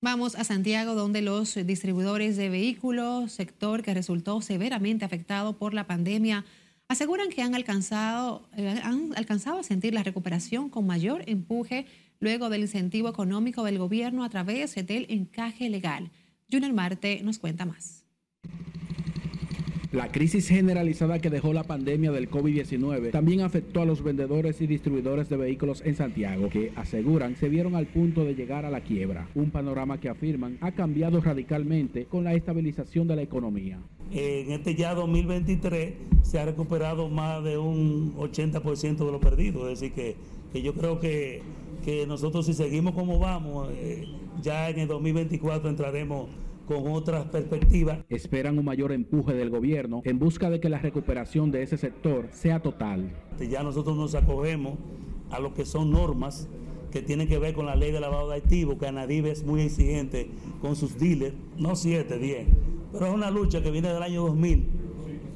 Vamos 0.00 0.36
a 0.36 0.44
Santiago, 0.44 0.94
donde 0.94 1.20
los 1.20 1.56
distribuidores 1.66 2.36
de 2.36 2.50
vehículos, 2.50 3.32
sector 3.32 3.82
que 3.82 3.94
resultó 3.94 4.40
severamente 4.42 5.04
afectado 5.04 5.58
por 5.58 5.74
la 5.74 5.88
pandemia, 5.88 6.44
aseguran 6.88 7.28
que 7.28 7.42
han 7.42 7.54
alcanzado, 7.54 8.48
eh, 8.56 8.80
han 8.82 9.12
alcanzado 9.16 9.58
a 9.58 9.62
sentir 9.62 9.94
la 9.94 10.02
recuperación 10.02 10.70
con 10.70 10.86
mayor 10.86 11.22
empuje 11.26 11.86
luego 12.18 12.48
del 12.48 12.62
incentivo 12.62 13.08
económico 13.08 13.62
del 13.62 13.78
gobierno 13.78 14.24
a 14.24 14.30
través 14.30 14.74
del 14.74 15.06
encaje 15.10 15.68
legal. 15.68 16.10
Junior 16.50 16.72
Marte 16.72 17.20
nos 17.22 17.38
cuenta 17.38 17.66
más. 17.66 17.97
La 19.90 20.12
crisis 20.12 20.48
generalizada 20.48 21.18
que 21.18 21.30
dejó 21.30 21.54
la 21.54 21.64
pandemia 21.64 22.12
del 22.12 22.30
COVID-19 22.30 23.10
también 23.10 23.40
afectó 23.40 23.80
a 23.80 23.86
los 23.86 24.02
vendedores 24.02 24.60
y 24.60 24.66
distribuidores 24.66 25.30
de 25.30 25.38
vehículos 25.38 25.80
en 25.82 25.96
Santiago, 25.96 26.50
que 26.50 26.72
aseguran 26.76 27.36
se 27.36 27.48
vieron 27.48 27.74
al 27.74 27.86
punto 27.86 28.22
de 28.22 28.34
llegar 28.34 28.66
a 28.66 28.70
la 28.70 28.82
quiebra, 28.82 29.30
un 29.34 29.50
panorama 29.50 29.98
que 29.98 30.10
afirman 30.10 30.58
ha 30.60 30.72
cambiado 30.72 31.22
radicalmente 31.22 32.04
con 32.04 32.22
la 32.22 32.34
estabilización 32.34 33.08
de 33.08 33.16
la 33.16 33.22
economía. 33.22 33.78
En 34.12 34.52
este 34.52 34.74
ya 34.74 34.92
2023 34.92 35.94
se 36.20 36.38
ha 36.38 36.44
recuperado 36.44 37.08
más 37.08 37.42
de 37.42 37.56
un 37.56 38.14
80% 38.16 38.98
de 38.98 39.10
lo 39.10 39.20
perdido, 39.20 39.70
es 39.70 39.80
decir 39.80 39.94
que, 39.94 40.16
que 40.52 40.60
yo 40.60 40.74
creo 40.74 41.00
que, 41.00 41.40
que, 41.82 42.06
nosotros 42.06 42.44
si 42.44 42.52
seguimos 42.52 42.92
como 42.92 43.18
vamos, 43.18 43.70
eh, 43.72 44.04
ya 44.42 44.68
en 44.68 44.80
el 44.80 44.88
2024 44.88 45.70
entraremos 45.70 46.28
con 46.68 46.92
otras 46.92 47.24
perspectivas. 47.26 48.00
Esperan 48.10 48.58
un 48.58 48.66
mayor 48.66 48.92
empuje 48.92 49.32
del 49.32 49.48
gobierno 49.48 50.02
en 50.04 50.18
busca 50.18 50.50
de 50.50 50.60
que 50.60 50.68
la 50.68 50.78
recuperación 50.78 51.50
de 51.50 51.62
ese 51.62 51.78
sector 51.78 52.28
sea 52.30 52.60
total. 52.60 53.10
Ya 53.50 53.62
nosotros 53.62 53.96
nos 53.96 54.14
acogemos 54.14 54.74
a 55.30 55.40
lo 55.40 55.54
que 55.54 55.64
son 55.64 55.90
normas 55.90 56.46
que 56.90 57.00
tienen 57.00 57.26
que 57.26 57.38
ver 57.38 57.54
con 57.54 57.66
la 57.66 57.74
ley 57.74 57.90
de 57.90 58.00
lavado 58.00 58.28
de 58.28 58.36
activos, 58.36 58.76
que 58.78 58.86
Anadive 58.86 59.30
es 59.30 59.44
muy 59.44 59.62
exigente 59.62 60.30
con 60.60 60.76
sus 60.76 60.98
dealers, 60.98 61.34
no 61.56 61.74
7, 61.74 62.18
10, 62.18 62.46
pero 62.92 63.06
es 63.06 63.14
una 63.14 63.30
lucha 63.30 63.62
que 63.62 63.70
viene 63.70 63.92
del 63.92 64.02
año 64.02 64.22
2000. 64.24 64.66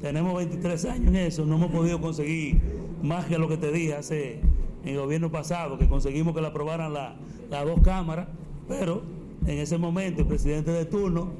Tenemos 0.01 0.35
23 0.35 0.85
años 0.85 1.07
en 1.09 1.15
eso, 1.15 1.45
no 1.45 1.55
hemos 1.55 1.71
podido 1.71 1.99
conseguir 2.01 2.59
más 3.01 3.25
que 3.25 3.37
lo 3.37 3.47
que 3.47 3.57
te 3.57 3.71
dije 3.71 3.95
hace 3.95 4.39
en 4.83 4.89
el 4.89 4.97
gobierno 4.97 5.31
pasado, 5.31 5.77
que 5.77 5.87
conseguimos 5.87 6.35
que 6.35 6.41
la 6.41 6.49
aprobaran 6.49 6.93
las 6.93 7.65
dos 7.65 7.81
cámaras, 7.83 8.27
pero 8.67 9.03
en 9.45 9.57
ese 9.59 9.77
momento 9.77 10.21
el 10.21 10.27
presidente 10.27 10.71
de 10.71 10.85
turno 10.85 11.31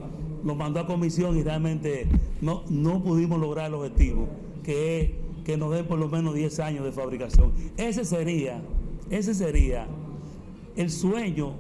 lo 0.44 0.56
mandó 0.56 0.80
a 0.80 0.88
comisión 0.88 1.38
y 1.38 1.44
realmente 1.44 2.08
no, 2.42 2.63
no 2.70 3.02
pudimos 3.02 3.39
lograr 3.39 3.68
el 3.68 3.76
objetivo, 3.76 4.28
que 4.63 5.02
es 5.02 5.12
que 5.46 5.58
nos 5.58 5.72
den 5.72 5.86
por 5.86 6.00
lo 6.00 6.10
menos 6.10 6.34
10 6.34 6.60
años 6.60 6.86
de 6.86 6.92
fabricación. 6.92 7.54
Ese 7.78 8.06
sería, 8.06 8.62
ese 9.10 9.34
sería 9.34 9.88
el 10.76 10.89
sueño 10.89 11.54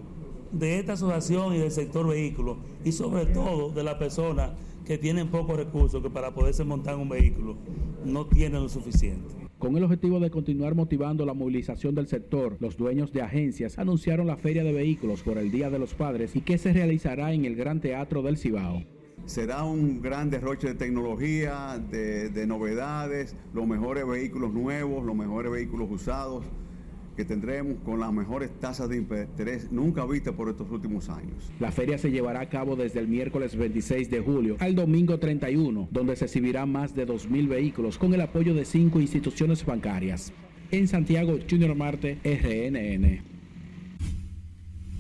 de 0.51 0.79
esta 0.79 0.93
asociación 0.93 1.55
y 1.55 1.59
del 1.59 1.71
sector 1.71 2.07
vehículo 2.07 2.57
y 2.83 2.91
sobre 2.91 3.25
todo 3.25 3.69
de 3.69 3.83
las 3.83 3.95
personas 3.95 4.51
que 4.85 4.97
tienen 4.97 5.29
pocos 5.29 5.57
recursos 5.57 6.01
que 6.01 6.09
para 6.09 6.33
poderse 6.33 6.63
montar 6.63 6.95
un 6.95 7.09
vehículo 7.09 7.55
no 8.05 8.25
tienen 8.25 8.61
lo 8.63 8.69
suficiente. 8.69 9.42
Con 9.63 9.77
el 9.77 9.83
objetivo 9.85 10.19
de 10.19 10.29
continuar 10.29 10.75
motivando 10.75 11.25
la 11.25 11.33
movilización 11.33 11.95
del 11.95 12.07
sector, 12.07 12.57
los 12.59 12.75
dueños 12.75 13.13
de 13.13 13.21
agencias 13.21 13.79
anunciaron 13.79 14.27
la 14.27 14.35
Feria 14.35 14.61
de 14.61 14.73
Vehículos 14.73 15.23
por 15.23 15.37
el 15.37 15.51
Día 15.51 15.69
de 15.69 15.79
los 15.79 15.93
Padres 15.93 16.35
y 16.35 16.41
que 16.41 16.57
se 16.57 16.73
realizará 16.73 17.31
en 17.31 17.45
el 17.45 17.55
Gran 17.55 17.79
Teatro 17.79 18.21
del 18.21 18.37
Cibao. 18.37 18.83
Será 19.25 19.63
un 19.63 20.01
gran 20.01 20.29
derroche 20.29 20.67
de 20.67 20.73
tecnología, 20.73 21.81
de, 21.89 22.27
de 22.27 22.45
novedades, 22.45 23.37
los 23.53 23.65
mejores 23.65 24.05
vehículos 24.05 24.51
nuevos, 24.53 25.05
los 25.05 25.15
mejores 25.15 25.49
vehículos 25.49 25.89
usados 25.89 26.43
que 27.15 27.25
tendremos 27.25 27.77
con 27.83 27.99
las 27.99 28.11
mejores 28.11 28.51
tasas 28.59 28.89
de 28.89 28.97
interés 28.97 29.71
nunca 29.71 30.05
vistas 30.05 30.33
por 30.33 30.49
estos 30.49 30.69
últimos 30.71 31.09
años. 31.09 31.51
La 31.59 31.71
feria 31.71 31.97
se 31.97 32.11
llevará 32.11 32.41
a 32.41 32.49
cabo 32.49 32.75
desde 32.75 32.99
el 32.99 33.07
miércoles 33.07 33.55
26 33.55 34.09
de 34.09 34.19
julio 34.19 34.57
al 34.59 34.75
domingo 34.75 35.19
31, 35.19 35.89
donde 35.91 36.15
se 36.15 36.25
exhibirán 36.25 36.71
más 36.71 36.95
de 36.95 37.07
2.000 37.07 37.47
vehículos 37.47 37.97
con 37.97 38.13
el 38.13 38.21
apoyo 38.21 38.53
de 38.53 38.65
cinco 38.65 38.99
instituciones 38.99 39.65
bancarias. 39.65 40.33
En 40.71 40.87
Santiago, 40.87 41.37
Junior 41.49 41.75
Marte, 41.75 42.17
RNN. 42.23 43.33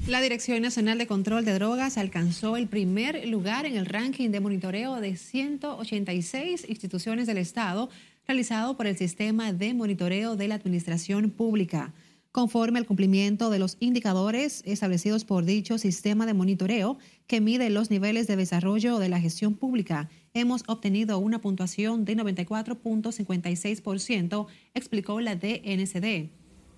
La 0.07 0.21
Dirección 0.21 0.61
Nacional 0.61 0.97
de 0.97 1.07
Control 1.07 1.45
de 1.45 1.53
Drogas 1.53 1.97
alcanzó 1.97 2.57
el 2.57 2.67
primer 2.67 3.25
lugar 3.25 3.65
en 3.65 3.77
el 3.77 3.85
ranking 3.85 4.31
de 4.31 4.41
monitoreo 4.41 4.99
de 4.99 5.15
186 5.15 6.65
instituciones 6.67 7.25
del 7.25 7.37
Estado 7.37 7.89
realizado 8.27 8.75
por 8.75 8.85
el 8.85 8.97
Sistema 8.97 9.53
de 9.53 9.73
Monitoreo 9.73 10.35
de 10.35 10.49
la 10.49 10.55
Administración 10.55 11.29
Pública 11.29 11.93
conforme 12.33 12.77
al 12.79 12.85
cumplimiento 12.87 13.49
de 13.51 13.59
los 13.59 13.77
indicadores 13.79 14.63
establecidos 14.65 15.23
por 15.23 15.45
dicho 15.45 15.77
sistema 15.77 16.25
de 16.25 16.33
monitoreo 16.33 16.97
que 17.27 17.41
mide 17.41 17.69
los 17.69 17.91
niveles 17.91 18.25
de 18.25 18.35
desarrollo 18.35 18.97
de 18.97 19.07
la 19.07 19.21
gestión 19.21 19.53
pública. 19.53 20.09
Hemos 20.33 20.63
obtenido 20.67 21.19
una 21.19 21.39
puntuación 21.39 22.05
de 22.05 22.17
94.56%, 22.17 24.47
explicó 24.73 25.21
la 25.21 25.35
DNCD. 25.35 26.31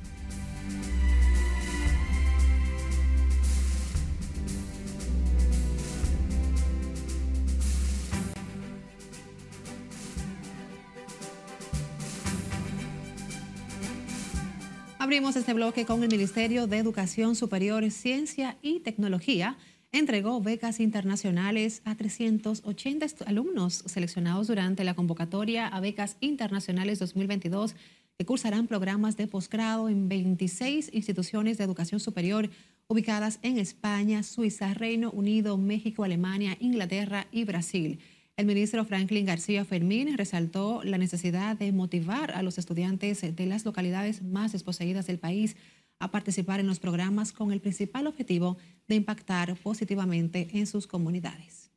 Abrimos 15.16 15.37
este 15.37 15.55
bloque 15.55 15.87
con 15.87 16.02
el 16.02 16.11
Ministerio 16.11 16.66
de 16.66 16.76
Educación 16.76 17.37
Superior, 17.37 17.90
Ciencia 17.90 18.59
y 18.61 18.81
Tecnología. 18.81 19.57
Entregó 19.90 20.42
becas 20.42 20.79
internacionales 20.79 21.81
a 21.87 21.94
380 21.94 23.07
alumnos 23.24 23.83
seleccionados 23.87 24.46
durante 24.48 24.85
la 24.85 24.92
convocatoria 24.92 25.68
a 25.68 25.81
becas 25.81 26.18
internacionales 26.20 26.98
2022 26.98 27.76
que 28.18 28.26
cursarán 28.26 28.66
programas 28.66 29.16
de 29.16 29.26
posgrado 29.26 29.88
en 29.88 30.11
26 30.11 30.90
instituciones 30.92 31.57
de 31.57 31.64
educación 31.64 31.98
superior 31.98 32.50
ubicadas 32.87 33.38
en 33.40 33.57
España, 33.57 34.22
Suiza, 34.22 34.74
Reino 34.74 35.11
Unido, 35.12 35.57
México, 35.57 36.05
Alemania, 36.05 36.59
Inglaterra 36.61 37.26
y 37.33 37.44
Brasil. 37.44 38.00
El 38.38 38.44
ministro 38.44 38.85
Franklin 38.85 39.25
García 39.25 39.64
Fermín 39.64 40.14
resaltó 40.18 40.83
la 40.85 40.99
necesidad 40.99 41.57
de 41.57 41.72
motivar 41.72 42.33
a 42.33 42.42
los 42.42 42.59
estudiantes 42.59 43.22
de 43.35 43.46
las 43.46 43.64
localidades 43.64 44.22
más 44.22 44.53
desposeídas 44.53 45.07
del 45.07 45.18
país 45.18 45.57
a 46.01 46.11
participar 46.11 46.61
en 46.61 46.66
los 46.66 46.79
programas 46.79 47.33
con 47.33 47.51
el 47.51 47.62
principal 47.62 48.07
objetivo 48.07 48.59
de 48.88 48.96
impactar 48.96 49.57
positivamente 49.57 50.49
en 50.53 50.66
sus 50.66 50.87
comunidades. 50.87 51.70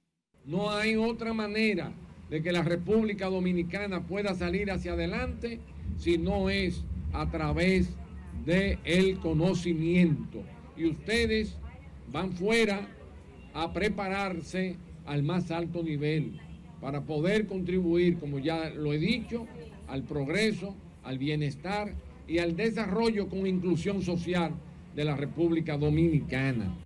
No 0.43 0.69
hay 0.69 0.98
otra 0.98 1.32
manera 1.32 1.93
de 2.30 2.43
que 2.43 2.52
la 2.52 2.62
República 2.63 3.28
Dominicana 3.28 4.06
pueda 4.06 4.36
salir 4.36 4.69
hacia 4.69 4.91
adelante 4.91 5.62
si 5.98 6.17
no 6.17 6.50
es 6.50 6.84
a 7.13 7.32
través 7.32 7.88
del 8.45 8.80
el 8.84 9.17
conocimiento. 9.19 10.43
Y 10.76 10.88
ustedes 10.88 11.56
van 12.12 12.34
fuera 12.34 12.86
a 13.54 13.72
prepararse 13.72 14.76
al 15.06 15.24
más 15.24 15.52
alto 15.52 15.82
nivel 15.82 16.38
para 16.82 17.02
poder 17.02 17.48
contribuir, 17.48 18.18
como 18.18 18.39
ya 18.39 18.70
lo 18.70 18.94
he 18.94 18.98
dicho, 18.98 19.48
al 19.88 20.04
progreso, 20.04 20.76
al 21.04 21.18
bienestar 21.18 21.94
y 22.28 22.39
al 22.39 22.56
desarrollo 22.56 23.28
con 23.28 23.48
inclusión 23.48 24.02
social 24.02 24.54
de 24.96 25.04
la 25.04 25.15
República 25.15 25.78
Dominicana. 25.78 26.86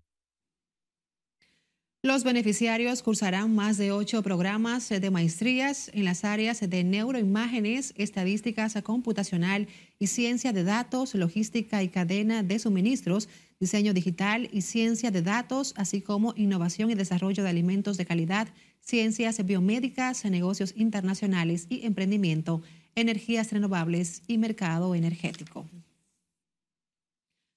Los 2.06 2.26
beneficiarios 2.26 3.02
cursarán 3.02 3.56
más 3.56 3.78
de 3.78 3.94
ocho 3.94 4.22
programas 4.24 4.90
de 4.90 5.10
maestrías 5.10 5.90
en 5.94 6.04
las 6.04 6.26
áreas 6.26 6.60
de 6.60 6.84
neuroimágenes, 6.84 7.94
estadísticas 7.96 8.76
computacional 8.84 9.70
y 10.00 10.08
ciencia 10.08 10.52
de 10.52 10.66
datos, 10.66 11.16
logística 11.16 11.82
y 11.82 11.88
cadena 11.88 12.44
de 12.44 12.60
suministros, 12.60 13.30
diseño 13.58 13.94
digital 13.94 14.50
y 14.52 14.64
ciencia 14.64 15.12
de 15.12 15.22
datos, 15.22 15.74
así 15.78 16.02
como 16.02 16.34
innovación 16.36 16.92
y 16.92 16.96
desarrollo 16.96 17.42
de 17.42 17.50
alimentos 17.50 17.96
de 17.96 18.06
calidad, 18.06 18.50
ciencias 18.84 19.44
biomédicas, 19.46 20.24
negocios 20.26 20.74
internacionales 20.76 21.68
y 21.70 21.86
emprendimiento, 21.86 22.62
energías 22.96 23.52
renovables 23.52 24.22
y 24.28 24.38
mercado 24.38 24.94
energético. 24.94 25.66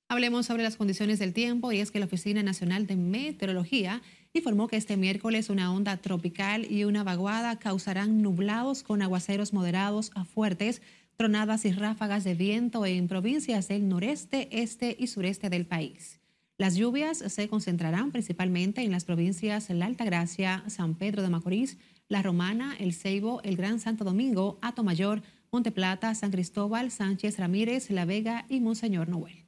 Hablemos 0.09 0.47
sobre 0.47 0.63
las 0.63 0.77
condiciones 0.77 1.19
del 1.19 1.33
tiempo 1.33 1.73
y 1.73 1.81
es 1.81 1.91
que 1.91 1.99
la 1.99 2.07
Oficina 2.07 2.43
Nacional 2.45 2.87
de 2.87 2.95
Meteorología 2.95 4.03
informó 4.33 4.69
que 4.69 4.77
este 4.77 4.97
miércoles 4.97 5.51
una 5.51 5.73
onda 5.73 5.97
tropical 5.97 6.71
y 6.71 6.85
una 6.85 7.03
vaguada 7.03 7.59
causarán 7.59 8.23
nublados 8.23 8.85
con 8.85 9.03
aguaceros 9.03 9.53
moderados 9.53 10.13
a 10.15 10.25
fuertes, 10.25 10.81
tronadas 11.17 11.65
y 11.65 11.73
ráfagas 11.73 12.23
de 12.23 12.35
viento 12.35 12.87
en 12.87 13.09
provincias 13.09 13.67
del 13.67 13.89
noreste, 13.89 14.49
este 14.53 14.95
y 14.97 15.09
sureste 15.09 15.51
del 15.51 15.67
país. 15.67 16.16
Las 16.59 16.75
lluvias 16.75 17.19
se 17.19 17.49
concentrarán 17.49 18.13
principalmente 18.13 18.81
en 18.81 18.91
las 18.91 19.05
provincias 19.05 19.69
La 19.69 19.85
Altagracia, 19.85 20.65
San 20.69 20.95
Pedro 20.95 21.21
de 21.21 21.29
Macorís, 21.29 21.77
La 22.09 22.23
Romana, 22.23 22.75
El 22.79 22.95
Ceibo, 22.95 23.43
el 23.43 23.57
Gran 23.57 23.79
Santo 23.79 24.05
Domingo, 24.05 24.59
Mayor, 24.83 25.21
Monteplata, 25.53 26.15
San 26.15 26.31
Cristóbal, 26.31 26.91
Sánchez 26.91 27.39
Ramírez, 27.39 27.91
La 27.91 28.07
Vega 28.07 28.47
y 28.49 28.61
Monseñor 28.61 29.09
Noel. 29.09 29.45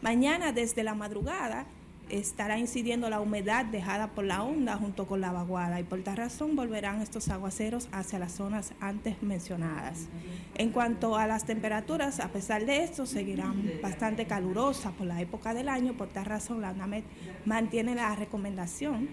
Mañana 0.00 0.52
desde 0.52 0.84
la 0.84 0.94
madrugada 0.94 1.66
estará 2.10 2.58
incidiendo 2.58 3.08
la 3.10 3.20
humedad 3.20 3.64
dejada 3.64 4.08
por 4.08 4.24
la 4.24 4.42
onda 4.42 4.76
junto 4.76 5.06
con 5.06 5.20
la 5.20 5.32
vaguada 5.32 5.80
y 5.80 5.84
por 5.84 6.02
tal 6.02 6.16
razón 6.16 6.56
volverán 6.56 7.00
estos 7.02 7.28
aguaceros 7.28 7.88
hacia 7.92 8.18
las 8.18 8.32
zonas 8.32 8.72
antes 8.80 9.22
mencionadas. 9.22 10.08
En 10.56 10.70
cuanto 10.70 11.16
a 11.16 11.26
las 11.26 11.44
temperaturas, 11.44 12.20
a 12.20 12.28
pesar 12.28 12.66
de 12.66 12.84
esto, 12.84 13.06
seguirán 13.06 13.70
bastante 13.82 14.26
calurosas 14.26 14.92
por 14.92 15.06
la 15.06 15.20
época 15.20 15.54
del 15.54 15.68
año, 15.68 15.94
por 15.94 16.08
tal 16.08 16.26
razón 16.26 16.60
la 16.60 16.72
UNAMED 16.72 17.04
mantiene 17.44 17.94
la 17.94 18.14
recomendación 18.16 19.08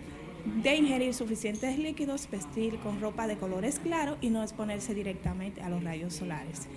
de 0.64 0.76
ingerir 0.76 1.14
suficientes 1.14 1.78
líquidos, 1.78 2.30
vestir 2.30 2.80
con 2.80 3.02
ropa 3.02 3.28
de 3.28 3.38
colores 3.38 3.80
claros 3.80 4.18
y 4.22 4.30
no 4.30 4.44
exponerse 4.44 4.94
directamente 4.94 5.62
a 5.62 5.70
los 5.70 5.84
rayos 5.84 6.14
solares. 6.14 6.68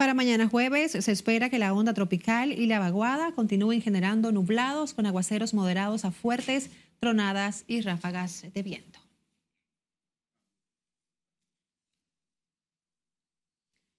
Para 0.00 0.14
mañana 0.14 0.48
jueves 0.48 0.92
se 0.92 1.12
espera 1.12 1.50
que 1.50 1.58
la 1.58 1.74
onda 1.74 1.92
tropical 1.92 2.52
y 2.52 2.64
la 2.64 2.78
vaguada 2.78 3.32
continúen 3.32 3.82
generando 3.82 4.32
nublados 4.32 4.94
con 4.94 5.04
aguaceros 5.04 5.52
moderados 5.52 6.06
a 6.06 6.10
fuertes, 6.10 6.70
tronadas 7.00 7.64
y 7.66 7.82
ráfagas 7.82 8.46
de 8.54 8.62
viento. 8.62 8.98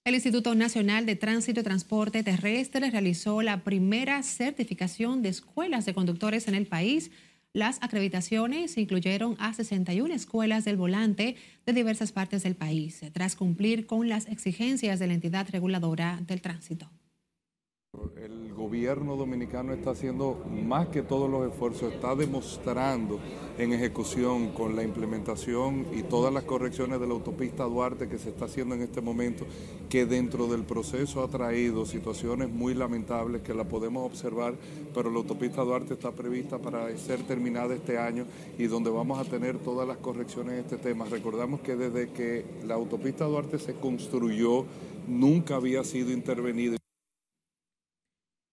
El 0.04 0.16
Instituto 0.16 0.56
Nacional 0.56 1.06
de 1.06 1.16
Tránsito 1.16 1.60
y 1.60 1.64
Transporte 1.64 2.24
Terrestre 2.24 2.90
realizó 2.90 3.44
la 3.44 3.64
primera 3.64 4.24
certificación 4.24 5.22
de 5.22 5.30
escuelas 5.30 5.86
de 5.86 5.94
conductores 5.94 6.48
en 6.48 6.56
el 6.56 6.66
país 6.66 7.12
las 7.54 7.80
acreditaciones 7.82 8.78
incluyeron 8.78 9.36
a 9.40 9.54
61 9.54 10.14
escuelas 10.14 10.64
del 10.64 10.78
volante 10.78 11.36
de 11.66 11.74
diversas 11.74 12.12
partes 12.14 12.44
del 12.44 12.56
país, 12.56 13.02
tras 13.12 13.36
cumplir 13.36 13.86
con 13.86 14.08
las 14.08 14.28
exigencias 14.28 15.00
de 15.00 15.08
la 15.08 15.14
entidad 15.14 15.48
reguladora 15.50 16.22
del 16.26 16.42
tránsito. 16.42 16.90
El 18.16 18.54
gobierno 18.54 19.18
dominicano 19.18 19.74
está 19.74 19.92
haciendo 19.92 20.46
más 20.64 20.88
que 20.88 21.02
todos 21.02 21.30
los 21.30 21.52
esfuerzos, 21.52 21.92
está 21.92 22.16
demostrando 22.16 23.20
en 23.58 23.74
ejecución 23.74 24.54
con 24.54 24.78
la 24.78 24.84
implementación 24.84 25.86
y 25.94 26.04
todas 26.04 26.34
las 26.34 26.44
correcciones 26.44 27.02
de 27.02 27.08
la 27.08 27.14
autopista 27.14 27.66
Duarte 27.66 28.08
que 28.08 28.18
se 28.18 28.30
está 28.30 28.46
haciendo 28.46 28.76
en 28.76 28.84
este 28.84 29.02
momento, 29.02 29.46
que 29.90 30.06
dentro 30.06 30.48
del 30.48 30.64
proceso 30.64 31.22
ha 31.22 31.28
traído 31.28 31.86
situaciones 31.86 32.50
muy 32.50 32.76
lamentables 32.76 33.42
que 33.42 33.54
la 33.54 33.66
podemos 33.66 34.06
observar, 34.06 34.54
pero 34.94 35.12
la 35.12 35.18
autopista 35.18 35.64
Duarte 35.64 35.96
está 35.96 36.12
prevista 36.12 36.60
para 36.60 36.96
ser 36.98 37.24
terminada 37.24 37.76
este 37.76 37.98
año 37.98 38.26
y 38.58 38.68
donde 38.68 38.90
vamos 38.90 39.20
a 39.20 39.30
tener 39.30 39.58
todas 39.58 39.86
las 39.86 39.98
correcciones 39.98 40.54
en 40.54 40.60
este 40.60 40.78
tema. 40.78 41.04
Recordamos 41.10 41.60
que 41.60 41.76
desde 41.76 42.10
que 42.12 42.46
la 42.66 42.76
autopista 42.76 43.26
Duarte 43.26 43.60
se 43.60 43.74
construyó, 43.74 44.64
nunca 45.10 45.56
había 45.56 45.84
sido 45.84 46.12
intervenida. 46.12 46.81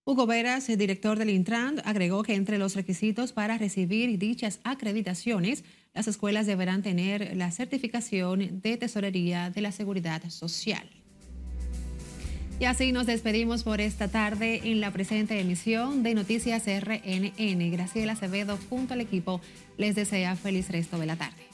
Hugo 0.09 0.25
Veras, 0.25 0.65
director 0.65 1.19
del 1.19 1.29
Intran, 1.29 1.83
agregó 1.85 2.23
que 2.23 2.33
entre 2.33 2.57
los 2.57 2.75
requisitos 2.75 3.31
para 3.31 3.59
recibir 3.59 4.17
dichas 4.17 4.59
acreditaciones, 4.63 5.63
las 5.93 6.07
escuelas 6.07 6.47
deberán 6.47 6.81
tener 6.81 7.37
la 7.37 7.51
certificación 7.51 8.59
de 8.59 8.77
tesorería 8.77 9.51
de 9.51 9.61
la 9.61 9.71
seguridad 9.71 10.27
social. 10.31 10.89
Y 12.59 12.65
así 12.65 12.91
nos 12.91 13.05
despedimos 13.05 13.61
por 13.61 13.81
esta 13.81 14.07
tarde 14.07 14.61
en 14.63 14.81
la 14.81 14.89
presente 14.89 15.39
emisión 15.39 16.01
de 16.01 16.15
Noticias 16.15 16.63
RNN. 16.65 17.71
Graciela 17.71 18.13
Acevedo 18.13 18.57
junto 18.67 18.95
al 18.95 19.01
equipo 19.01 19.41
les 19.77 19.93
desea 19.93 20.35
feliz 20.35 20.69
resto 20.69 20.97
de 20.97 21.05
la 21.05 21.17
tarde. 21.17 21.48